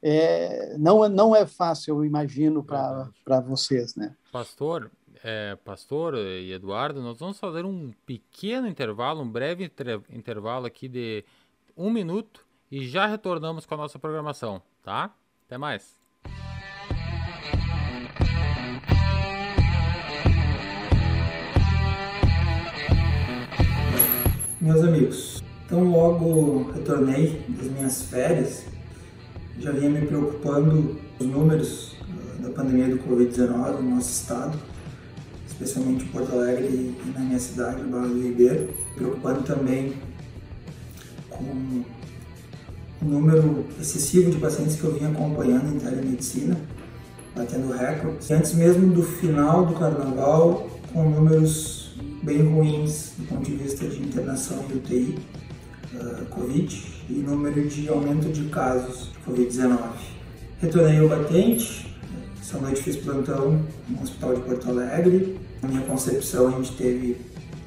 [0.02, 4.14] é, não, é, não é fácil, eu imagino, para vocês, né?
[4.32, 4.90] Pastor,
[5.22, 9.70] é, Pastor e Eduardo, nós vamos fazer um pequeno intervalo, um breve
[10.10, 11.24] intervalo aqui de
[11.76, 15.14] um minuto e já retornamos com a nossa programação, tá?
[15.46, 15.96] Até mais.
[24.60, 28.66] Meus amigos, então logo retornei das minhas férias,
[29.58, 34.58] já vinha me preocupando os números ah, da pandemia do Covid-19 no nosso estado
[35.60, 39.94] especialmente em Porto Alegre e na minha cidade, Barra do Ribeiro, preocupando também
[41.28, 41.44] com
[43.02, 46.56] o número excessivo de pacientes que eu vinha acompanhando em telemedicina,
[47.34, 48.30] batendo recordes.
[48.30, 54.00] Antes mesmo do final do carnaval, com números bem ruins do ponto de vista de
[54.00, 55.18] internação e UTI,
[55.94, 59.78] uh, Covid, e número de aumento de casos de Covid-19.
[60.60, 61.96] Retornei ao batente,
[62.40, 67.16] essa noite fiz plantão no Hospital de Porto Alegre, na minha concepção, a gente teve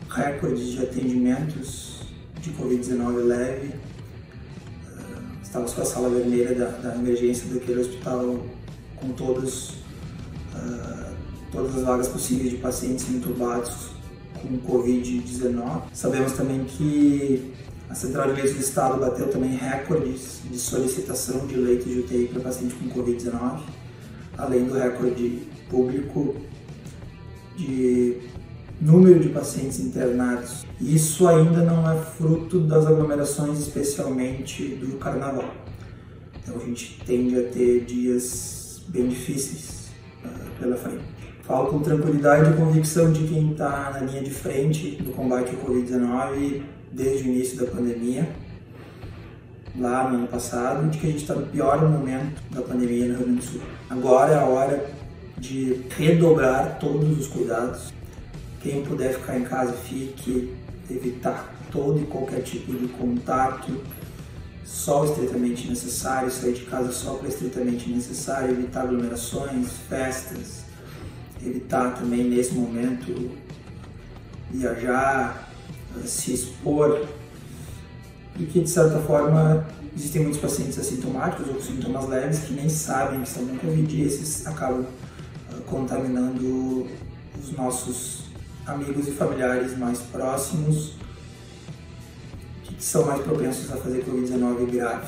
[0.10, 2.02] recordes de atendimentos
[2.42, 3.68] de Covid-19 leve.
[3.68, 8.40] Uh, estávamos com a sala vermelha da, da emergência daquele hospital
[8.96, 9.72] com todos,
[10.56, 11.16] uh,
[11.52, 13.90] todas as vagas possíveis de pacientes intubados
[14.42, 15.84] com Covid-19.
[15.94, 17.54] Sabemos também que
[17.90, 22.30] a Central de Leitos do Estado bateu também recordes de solicitação de leitos de UTI
[22.32, 23.60] para pacientes com Covid-19,
[24.38, 26.38] além do recorde público
[27.62, 28.18] de
[28.82, 30.66] número de pacientes internados.
[30.80, 35.54] Isso ainda não é fruto das aglomerações, especialmente do carnaval.
[36.42, 39.92] Então a gente tende a ter dias bem difíceis
[40.26, 41.04] uh, pela frente.
[41.44, 45.62] Falo com tranquilidade e convicção de quem está na linha de frente do combate ao
[45.62, 48.30] Covid-19 desde o início da pandemia,
[49.78, 53.16] lá no ano passado, de que a gente está no pior momento da pandemia no
[53.16, 53.62] Rio Grande do Sul.
[53.90, 54.92] Agora é a hora
[55.42, 57.92] de redobrar todos os cuidados.
[58.62, 60.54] Quem puder ficar em casa, fique,
[60.90, 63.82] evitar todo e qualquer tipo de contato,
[64.64, 70.64] só o estritamente necessário, sair de casa só para estritamente necessário, evitar aglomerações, festas,
[71.44, 73.32] evitar também nesse momento
[74.52, 75.52] viajar,
[76.06, 77.08] se expor,
[78.40, 79.66] e que de certa forma
[79.96, 83.96] existem muitos pacientes assintomáticos ou com sintomas leves que nem sabem que estão com Covid
[83.96, 84.86] e esses acabam
[85.68, 86.88] contaminando
[87.40, 88.26] os nossos
[88.66, 90.96] amigos e familiares mais próximos
[92.64, 95.08] que são mais propensos a fazer Covid-19 grave.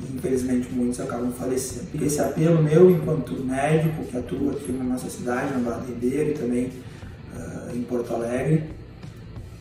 [0.00, 1.88] E, infelizmente, muitos acabam falecendo.
[1.94, 6.30] E esse apelo meu, enquanto médico que atua aqui na nossa cidade, na Barra Ribeiro
[6.30, 8.70] e também uh, em Porto Alegre,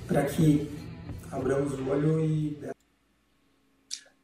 [0.07, 0.69] para que
[1.31, 2.57] abramos o olho e.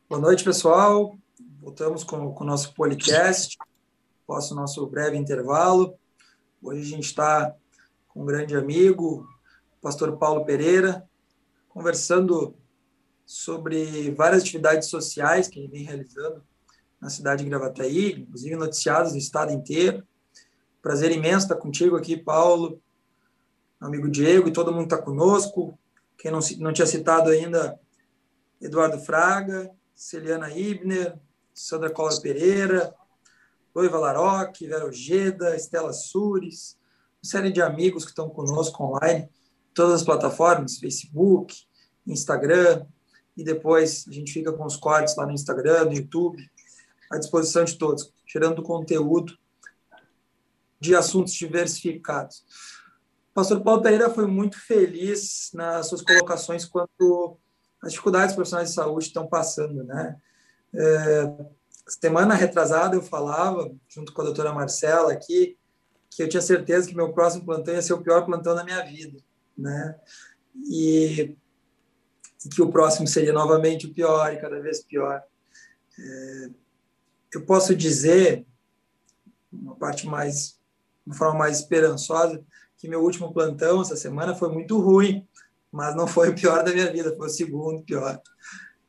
[0.09, 1.15] Boa noite, pessoal.
[1.61, 3.57] Voltamos com, com o nosso podcast
[4.28, 5.97] após o nosso breve intervalo.
[6.61, 7.55] Hoje a gente está
[8.09, 9.25] com um grande amigo,
[9.78, 11.09] o pastor Paulo Pereira,
[11.69, 12.53] conversando
[13.25, 16.43] sobre várias atividades sociais que ele vem realizando
[16.99, 20.05] na cidade de Gravataí, inclusive noticiadas no estado inteiro.
[20.82, 22.82] Prazer imenso estar contigo aqui, Paulo,
[23.80, 25.80] amigo Diego, e todo mundo está conosco.
[26.17, 27.80] Quem não, não tinha citado ainda,
[28.59, 31.17] Eduardo Fraga, Celiana Ibner,
[31.53, 32.93] Sandra Cola Pereira,
[33.78, 36.75] Loiva Laroque, Vera Ojeda, Estela Sures,
[37.23, 39.30] uma série de amigos que estão conosco online,
[39.71, 41.55] todas as plataformas, Facebook,
[42.07, 42.88] Instagram,
[43.38, 46.43] e depois a gente fica com os cortes lá no Instagram, no YouTube,
[47.11, 49.38] à disposição de todos, gerando conteúdo
[50.80, 52.43] de assuntos diversificados.
[53.30, 57.38] O pastor Paulo Pereira foi muito feliz nas suas colocações quanto
[57.84, 60.17] às dificuldades que os profissionais de saúde estão passando, né?
[60.73, 61.45] É,
[61.88, 65.57] semana retrasada eu falava, junto com a doutora Marcela aqui,
[66.09, 68.83] que eu tinha certeza que meu próximo plantão ia ser o pior plantão da minha
[68.83, 69.19] vida,
[69.57, 69.99] né?
[70.65, 71.35] E,
[72.45, 75.21] e que o próximo seria novamente o pior e cada vez pior.
[75.99, 76.49] É,
[77.33, 78.45] eu posso dizer,
[79.51, 80.59] uma parte mais,
[81.05, 82.43] uma forma mais esperançosa,
[82.77, 85.27] que meu último plantão essa semana foi muito ruim,
[85.71, 88.21] mas não foi o pior da minha vida, foi o segundo pior.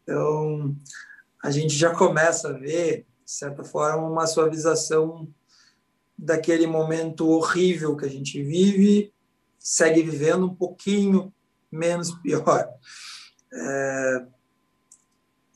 [0.02, 0.74] Então,
[1.42, 5.28] a gente já começa a ver, de certa forma, uma suavização
[6.16, 9.12] daquele momento horrível que a gente vive,
[9.58, 11.32] segue vivendo um pouquinho
[11.70, 12.68] menos pior.
[13.52, 14.26] É,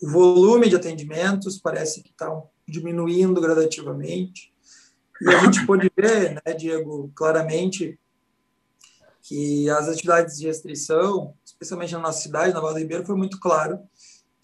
[0.01, 2.31] o volume de atendimentos parece que está
[2.67, 4.53] diminuindo gradativamente.
[5.21, 7.99] E a gente pode ver, né, Diego, claramente
[9.23, 13.39] que as atividades de restrição, especialmente na nossa cidade, na Val do Ribeiro, foi muito
[13.39, 13.79] claro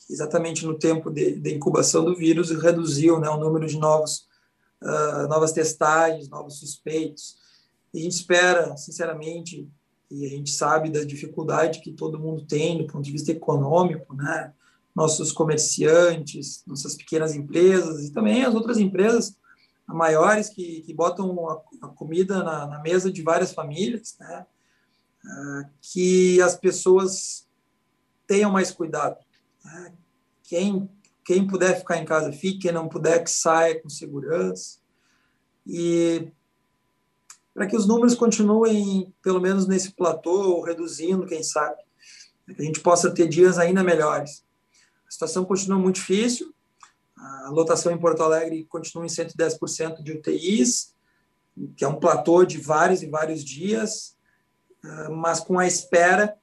[0.09, 4.27] exatamente no tempo de, de incubação do vírus reduziu né, o número de novos,
[4.83, 7.37] uh, novas testagens, novos suspeitos.
[7.93, 9.69] E a gente espera, sinceramente,
[10.11, 14.15] e a gente sabe da dificuldade que todo mundo tem do ponto de vista econômico,
[14.15, 14.53] né?
[14.95, 19.37] Nossos comerciantes, nossas pequenas empresas e também as outras empresas
[19.87, 24.47] maiores que, que botam a, a comida na, na, mesa de várias famílias, né?
[25.25, 27.47] Ah, que as pessoas
[28.27, 29.17] tenham mais cuidado.
[29.73, 29.93] Né?
[30.43, 30.91] Quem,
[31.25, 34.79] quem puder ficar em casa, fique, quem não puder, que saia com segurança.
[35.67, 36.31] E
[37.53, 41.77] para que os números continuem, pelo menos nesse platô, reduzindo, quem sabe,
[42.47, 44.45] que a gente possa ter dias ainda melhores.
[45.07, 46.55] A situação continua muito difícil,
[47.17, 50.95] a lotação em Porto Alegre continua em 110% de UTIs,
[51.77, 54.17] que é um platô de vários e vários dias,
[54.85, 56.37] ah, mas com a espera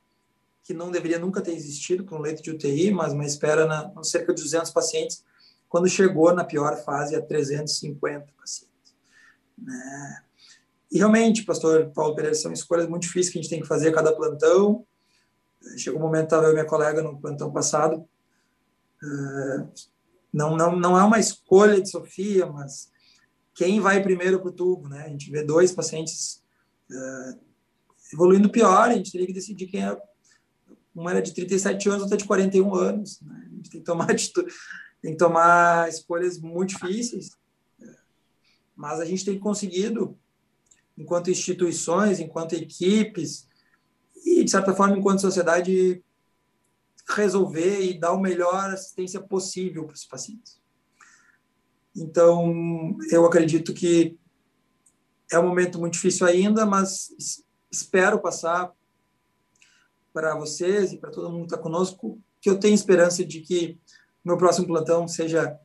[0.66, 4.03] que não deveria nunca ter existido para um leito de UTI, mas uma espera na
[4.03, 5.24] cerca de 200 pacientes,
[5.70, 8.95] quando chegou na pior fase a 350 pacientes.
[9.55, 10.24] Né?
[10.91, 13.89] E realmente, pastor Paulo Pereira, são escolhas muito difíceis que a gente tem que fazer
[13.89, 14.84] a cada plantão.
[15.78, 18.07] Chegou um momento, estava eu e minha colega no plantão passado.
[19.03, 19.70] Uh,
[20.34, 22.89] não, não, não é uma escolha de Sofia, mas
[23.53, 25.03] quem vai primeiro para o tubo, né?
[25.05, 26.43] A gente vê dois pacientes
[26.89, 27.39] uh,
[28.11, 29.95] evoluindo pior, a gente teria que decidir quem é.
[30.96, 33.20] Uma era de 37 anos, outra de 41 anos.
[33.22, 33.43] Né?
[33.46, 34.08] A gente tem que tomar,
[35.02, 37.32] tem que tomar escolhas muito difíceis,
[38.76, 40.18] mas a gente tem conseguido
[40.98, 43.48] enquanto instituições, enquanto equipes
[44.26, 46.04] e, de certa forma, enquanto sociedade,
[47.10, 50.60] resolver e dar o melhor assistência possível para os pacientes.
[51.96, 54.18] Então, eu acredito que
[55.32, 58.72] é um momento muito difícil ainda, mas espero passar
[60.16, 63.78] para vocês e para todo mundo que está conosco que eu tenho esperança de que
[64.24, 65.59] meu próximo plantão seja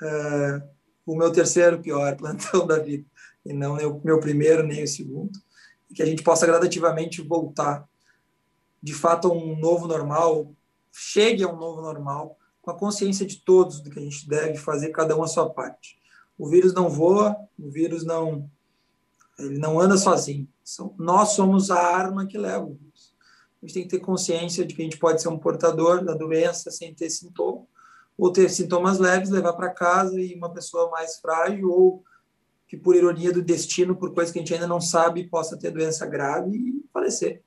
[0.00, 0.68] uh,
[1.04, 3.04] o meu terceiro pior plantão da vida
[3.44, 5.36] e não o meu primeiro nem o segundo,
[5.90, 7.88] e que a gente possa gradativamente voltar
[8.80, 10.54] de fato a um novo normal,
[10.92, 14.58] chegue a um novo normal, com a consciência de todos do que a gente deve
[14.58, 15.98] fazer, cada um a sua parte.
[16.36, 18.48] O vírus não voa, o vírus não
[19.38, 20.48] ele não anda sozinho.
[20.98, 22.78] Nós somos a arma que leva o.
[23.62, 26.14] A gente tem que ter consciência de que a gente pode ser um portador da
[26.14, 27.66] doença sem ter sintoma,
[28.16, 32.04] ou ter sintomas leves, levar para casa e uma pessoa mais frágil ou
[32.66, 35.70] que, por ironia do destino, por coisa que a gente ainda não sabe, possa ter
[35.70, 37.42] doença grave e falecer,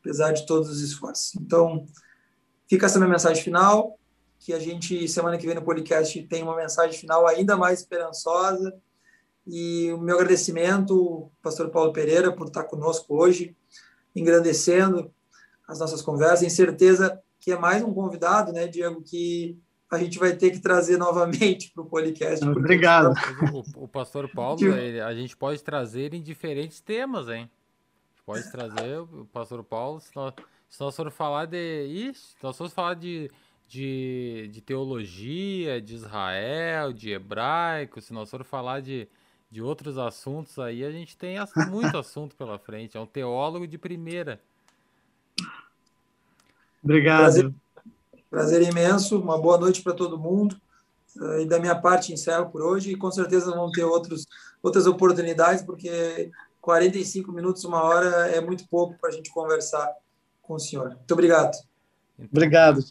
[0.00, 1.34] apesar de todos os esforços.
[1.36, 1.86] Então,
[2.68, 3.98] fica essa minha mensagem final,
[4.40, 8.74] que a gente, semana que vem no podcast, tem uma mensagem final ainda mais esperançosa.
[9.46, 13.56] E o meu agradecimento, pastor Paulo Pereira, por estar conosco hoje,
[14.14, 15.12] engrandecendo
[15.68, 16.42] as nossas conversas.
[16.42, 19.60] Em certeza que é mais um convidado, né, Diego, que
[19.90, 22.44] a gente vai ter que trazer novamente para o podcast.
[22.44, 23.12] Obrigado.
[23.52, 27.48] O, o, pastor Paulo, ele, a gente pode trazer em diferentes temas, hein?
[28.24, 30.34] Pode trazer o pastor Paulo, se nós,
[30.68, 32.12] se nós formos falar de.
[32.14, 33.30] Se nós formos falar de,
[33.66, 39.08] de, de teologia, de Israel, de hebraico, se nós formos falar de,
[39.50, 41.36] de outros assuntos aí, a gente tem
[41.70, 42.98] muito assunto pela frente.
[42.98, 44.38] É um teólogo de primeira.
[46.88, 47.20] Obrigado.
[47.20, 47.54] Prazer
[48.30, 50.56] Prazer imenso, uma boa noite para todo mundo.
[51.20, 52.92] Eh, e da minha parte, encerro por hoje.
[52.92, 54.26] E com certeza vão ter outros,
[54.62, 56.30] outras oportunidades, porque
[56.60, 59.90] 45 minutos, uma hora é muito pouco para a gente conversar
[60.42, 60.90] com o senhor.
[60.90, 61.56] Muito obrigado.
[62.18, 62.84] Então, obrigado.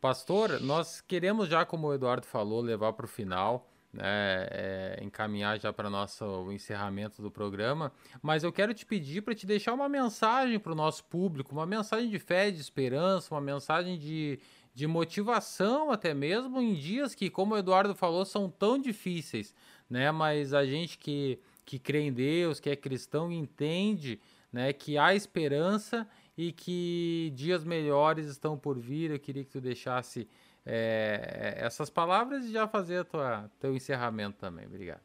[0.00, 5.58] Pastor, nós queremos já, como o Eduardo falou, levar para o final né, é, encaminhar
[5.58, 9.88] já para nosso encerramento do programa, mas eu quero te pedir para te deixar uma
[9.88, 14.38] mensagem para o nosso público, uma mensagem de fé, de esperança, uma mensagem de,
[14.74, 19.54] de motivação até mesmo em dias que, como o Eduardo falou, são tão difíceis,
[19.88, 20.12] né?
[20.12, 24.20] Mas a gente que, que crê em Deus, que é cristão, entende
[24.52, 29.10] né, que há esperança e que dias melhores estão por vir.
[29.10, 30.28] Eu queria que tu deixasse
[30.70, 34.66] é, essas palavras e já fazer o teu encerramento também.
[34.66, 35.00] Obrigado.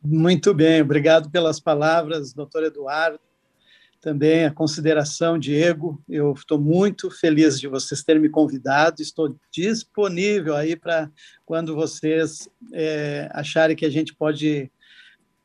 [0.00, 3.18] Muito bem, obrigado pelas palavras, doutor Eduardo.
[4.00, 6.00] também a consideração, Diego.
[6.08, 9.00] Eu estou muito feliz de vocês terem me convidado.
[9.00, 11.10] Estou disponível aí para
[11.44, 14.70] quando vocês é, acharem que a gente pode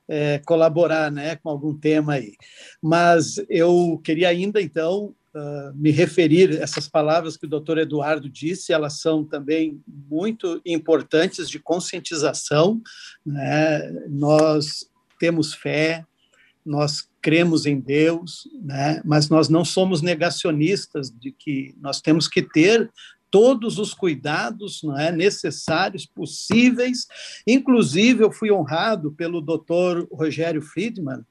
[0.10, 2.36] é, colaborar né, com algum tema aí.
[2.82, 8.73] Mas eu queria ainda, então, uh, me referir essas palavras que o doutor Eduardo disse,
[8.73, 12.82] elas são também muito importantes de conscientização.
[13.25, 13.91] Né?
[14.09, 16.05] Nós temos fé,
[16.65, 19.01] nós cremos em Deus, né?
[19.03, 22.89] mas nós não somos negacionistas de que nós temos que ter
[23.32, 27.05] todos os cuidados não é, necessários, possíveis.
[27.45, 31.23] Inclusive, eu fui honrado pelo doutor Rogério Friedman,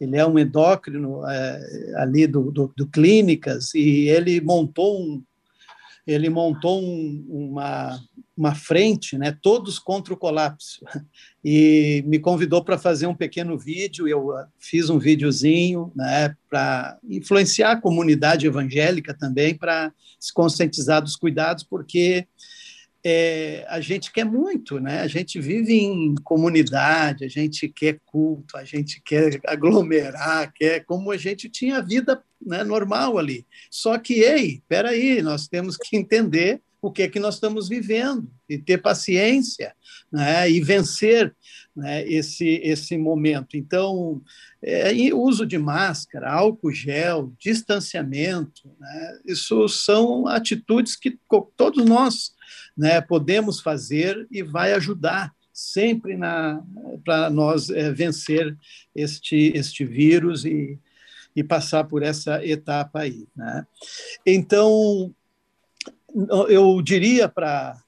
[0.00, 5.22] ele é um endócrino é, ali do, do, do, Clínicas, e ele montou um,
[6.06, 8.00] ele montou um, uma,
[8.36, 10.84] uma frente, né, todos contra o colapso,
[11.44, 14.08] e me convidou para fazer um pequeno vídeo.
[14.08, 21.02] Eu ah, fiz um videozinho né, para influenciar a comunidade evangélica também, para se conscientizar
[21.02, 22.26] dos cuidados, porque
[23.04, 25.00] é, a gente quer muito, né?
[25.00, 31.10] A gente vive em comunidade, a gente quer culto, a gente quer aglomerar, quer como
[31.10, 33.46] a gente tinha a vida né, normal ali.
[33.70, 38.30] Só que, ei, peraí, nós temos que entender o que é que nós estamos vivendo
[38.48, 39.74] e ter paciência
[40.10, 41.34] né, e vencer
[41.76, 43.56] né, esse, esse momento.
[43.56, 44.22] Então,
[44.62, 51.18] é, uso de máscara, álcool gel, distanciamento, né, isso são atitudes que
[51.56, 52.32] todos nós
[52.76, 56.16] né, podemos fazer e vai ajudar sempre
[57.04, 58.56] para nós é, vencer
[58.94, 60.78] este, este vírus e,
[61.36, 63.26] e passar por essa etapa aí.
[63.36, 63.66] Né?
[64.24, 65.14] Então,
[66.48, 67.78] eu diria para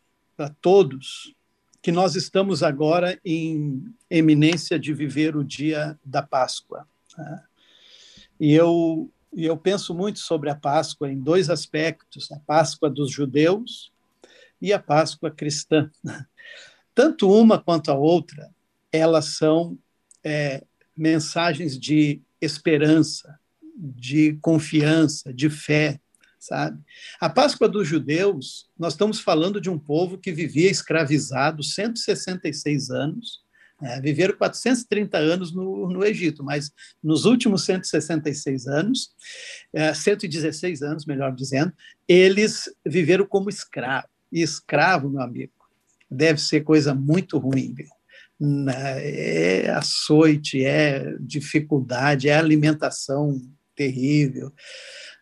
[0.60, 1.34] todos
[1.80, 6.86] que nós estamos agora em eminência de viver o dia da Páscoa.
[7.18, 7.42] Né?
[8.38, 13.91] E eu, eu penso muito sobre a Páscoa em dois aspectos: a Páscoa dos judeus
[14.62, 15.90] e a Páscoa cristã.
[16.94, 18.48] Tanto uma quanto a outra,
[18.92, 19.76] elas são
[20.22, 20.62] é,
[20.96, 23.38] mensagens de esperança,
[23.76, 25.98] de confiança, de fé,
[26.38, 26.80] sabe?
[27.20, 33.42] A Páscoa dos judeus, nós estamos falando de um povo que vivia escravizado 166 anos,
[33.82, 36.70] é, viveram 430 anos no, no Egito, mas
[37.02, 39.10] nos últimos 166 anos,
[39.72, 41.72] é, 116 anos, melhor dizendo,
[42.06, 44.11] eles viveram como escravo.
[44.32, 45.52] E escravo, meu amigo,
[46.10, 47.88] deve ser coisa muito ruim, viu?
[48.66, 53.40] É açoite, é dificuldade, é alimentação
[53.76, 54.52] terrível.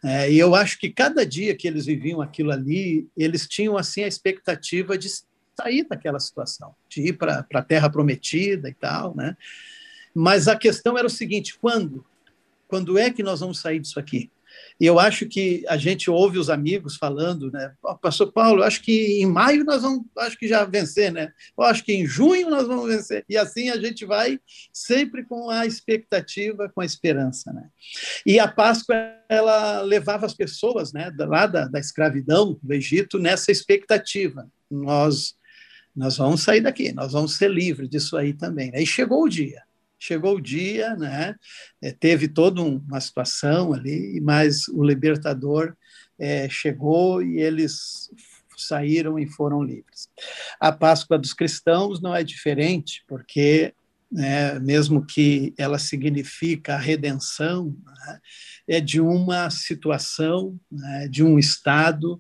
[0.03, 4.03] É, e eu acho que cada dia que eles viviam aquilo ali, eles tinham assim
[4.03, 5.09] a expectativa de
[5.61, 9.37] sair daquela situação, de ir para a Terra Prometida e tal, né?
[10.15, 12.05] Mas a questão era o seguinte: quando?
[12.67, 14.31] Quando é que nós vamos sair disso aqui?
[14.81, 17.75] E eu acho que a gente ouve os amigos falando, né?
[18.01, 21.31] Pastor Paulo, acho que em maio nós vamos, acho que já vencer, né?
[21.57, 23.23] Eu acho que em junho nós vamos vencer.
[23.29, 24.41] E assim a gente vai
[24.73, 27.69] sempre com a expectativa, com a esperança, né?
[28.25, 28.97] E a Páscoa
[29.29, 34.49] ela levava as pessoas, né, lá da, da escravidão do Egito nessa expectativa.
[34.71, 35.39] Nós
[35.95, 38.71] nós vamos sair daqui, nós vamos ser livres disso aí também.
[38.71, 38.81] Né?
[38.83, 39.61] E chegou o dia
[40.01, 41.37] chegou o dia, né?
[41.81, 45.77] É, teve toda uma situação ali, mas o libertador
[46.19, 48.11] é, chegou e eles
[48.57, 50.09] saíram e foram livres.
[50.59, 53.75] A Páscoa dos cristãos não é diferente, porque
[54.11, 58.21] né, mesmo que ela significa a redenção, né,
[58.67, 62.15] é de uma situação, né, de um estado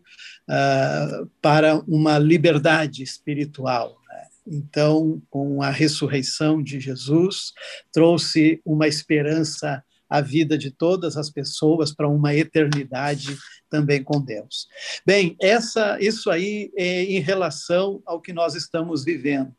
[0.48, 3.99] uh, para uma liberdade espiritual.
[4.47, 7.53] Então, com a ressurreição de Jesus,
[7.93, 13.38] trouxe uma esperança à vida de todas as pessoas para uma eternidade
[13.68, 14.66] também com Deus.
[15.07, 19.55] Bem, essa, isso aí é em relação ao que nós estamos vivendo.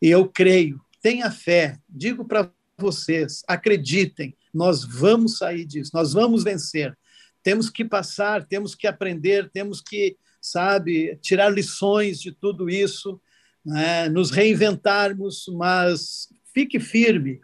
[0.00, 6.42] E eu creio, tenha fé, digo para vocês, acreditem, nós vamos sair disso, nós vamos
[6.42, 6.98] vencer.
[7.42, 13.20] Temos que passar, temos que aprender, temos que, sabe, tirar lições de tudo isso
[13.64, 17.40] né, nos reinventarmos, mas fique firme,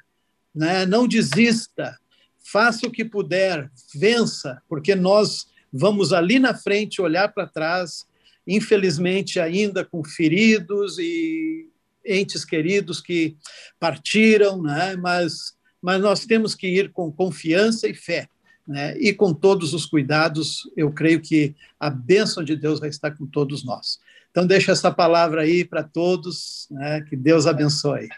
[0.54, 1.96] né, não desista,
[2.38, 8.06] faça o que puder, vença, porque nós vamos ali na frente olhar para trás,
[8.46, 11.68] infelizmente ainda com feridos e
[12.04, 13.36] entes queridos que
[13.78, 18.28] partiram, né, mas, mas nós temos que ir com confiança e fé.
[18.66, 18.98] Né?
[18.98, 23.26] E com todos os cuidados, eu creio que a bênção de Deus vai estar com
[23.26, 23.98] todos nós.
[24.38, 27.00] Então, deixo essa palavra aí para todos, né?
[27.00, 28.08] que Deus abençoe.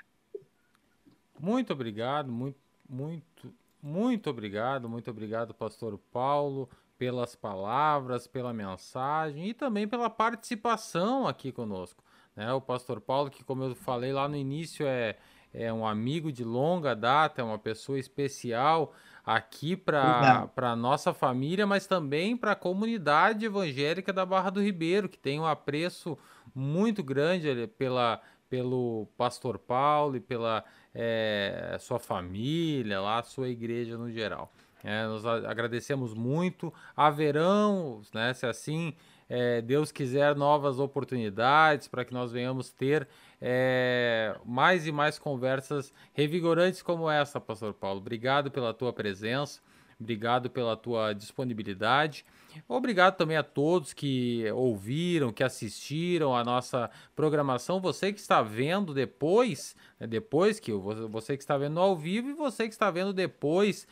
[1.39, 6.69] Muito obrigado, muito, muito Muito obrigado, muito obrigado, pastor Paulo,
[6.99, 12.05] pelas palavras, pela mensagem e também pela participação aqui conosco.
[12.37, 12.53] Né?
[12.53, 15.17] O pastor Paulo, que como eu falei lá no início, é,
[15.55, 18.93] é um amigo de longa data, é uma pessoa especial
[19.37, 25.09] aqui para a nossa família, mas também para a comunidade evangélica da Barra do Ribeiro,
[25.09, 26.19] que tem um apreço
[26.53, 34.11] muito grande pela, pelo pastor Paulo e pela é, sua família, lá, sua igreja no
[34.11, 34.53] geral.
[34.83, 36.75] É, nós agradecemos muito.
[36.97, 38.95] Haverão, né, se assim
[39.29, 43.07] é, Deus quiser, novas oportunidades para que nós venhamos ter
[43.41, 48.01] é, mais e mais conversas revigorantes como essa, Pastor Paulo.
[48.01, 49.61] Obrigado pela tua presença,
[49.99, 52.25] obrigado pela tua disponibilidade.
[52.69, 57.81] Obrigado também a todos que ouviram, que assistiram a nossa programação.
[57.81, 62.35] Você que está vendo depois, né, depois que você que está vendo ao vivo e
[62.35, 63.87] você que está vendo depois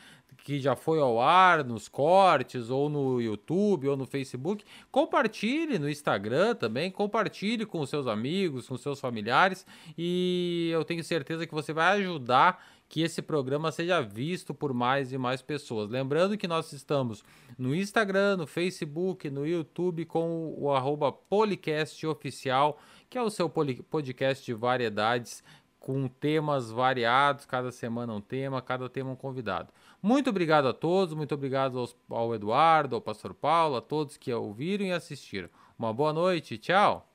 [0.45, 5.89] que já foi ao ar nos cortes ou no YouTube ou no Facebook, compartilhe no
[5.89, 9.67] Instagram também, compartilhe com seus amigos, com seus familiares
[9.97, 15.13] e eu tenho certeza que você vai ajudar que esse programa seja visto por mais
[15.13, 15.91] e mais pessoas.
[15.91, 17.23] Lembrando que nós estamos
[17.59, 22.81] no Instagram, no Facebook, no YouTube com o arroba Policast Oficial,
[23.11, 25.43] que é o seu podcast de variedades
[25.79, 29.73] com temas variados, cada semana um tema, cada tema um convidado.
[30.09, 34.33] Muito obrigado a todos, muito obrigado aos, ao Eduardo, ao Pastor Paulo, a todos que
[34.33, 35.51] ouviram e assistiram.
[35.79, 37.07] Uma boa noite, tchau.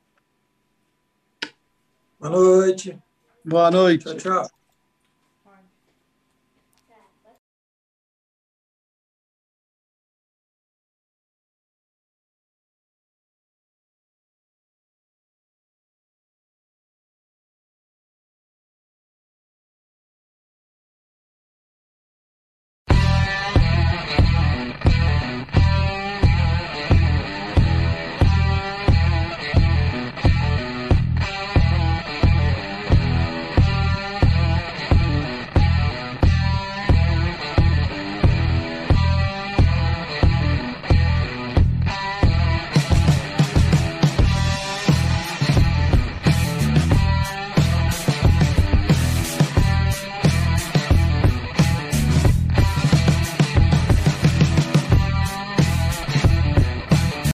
[2.20, 3.02] Boa noite.
[3.44, 4.06] Boa noite.
[4.06, 4.63] Tchau, tchau.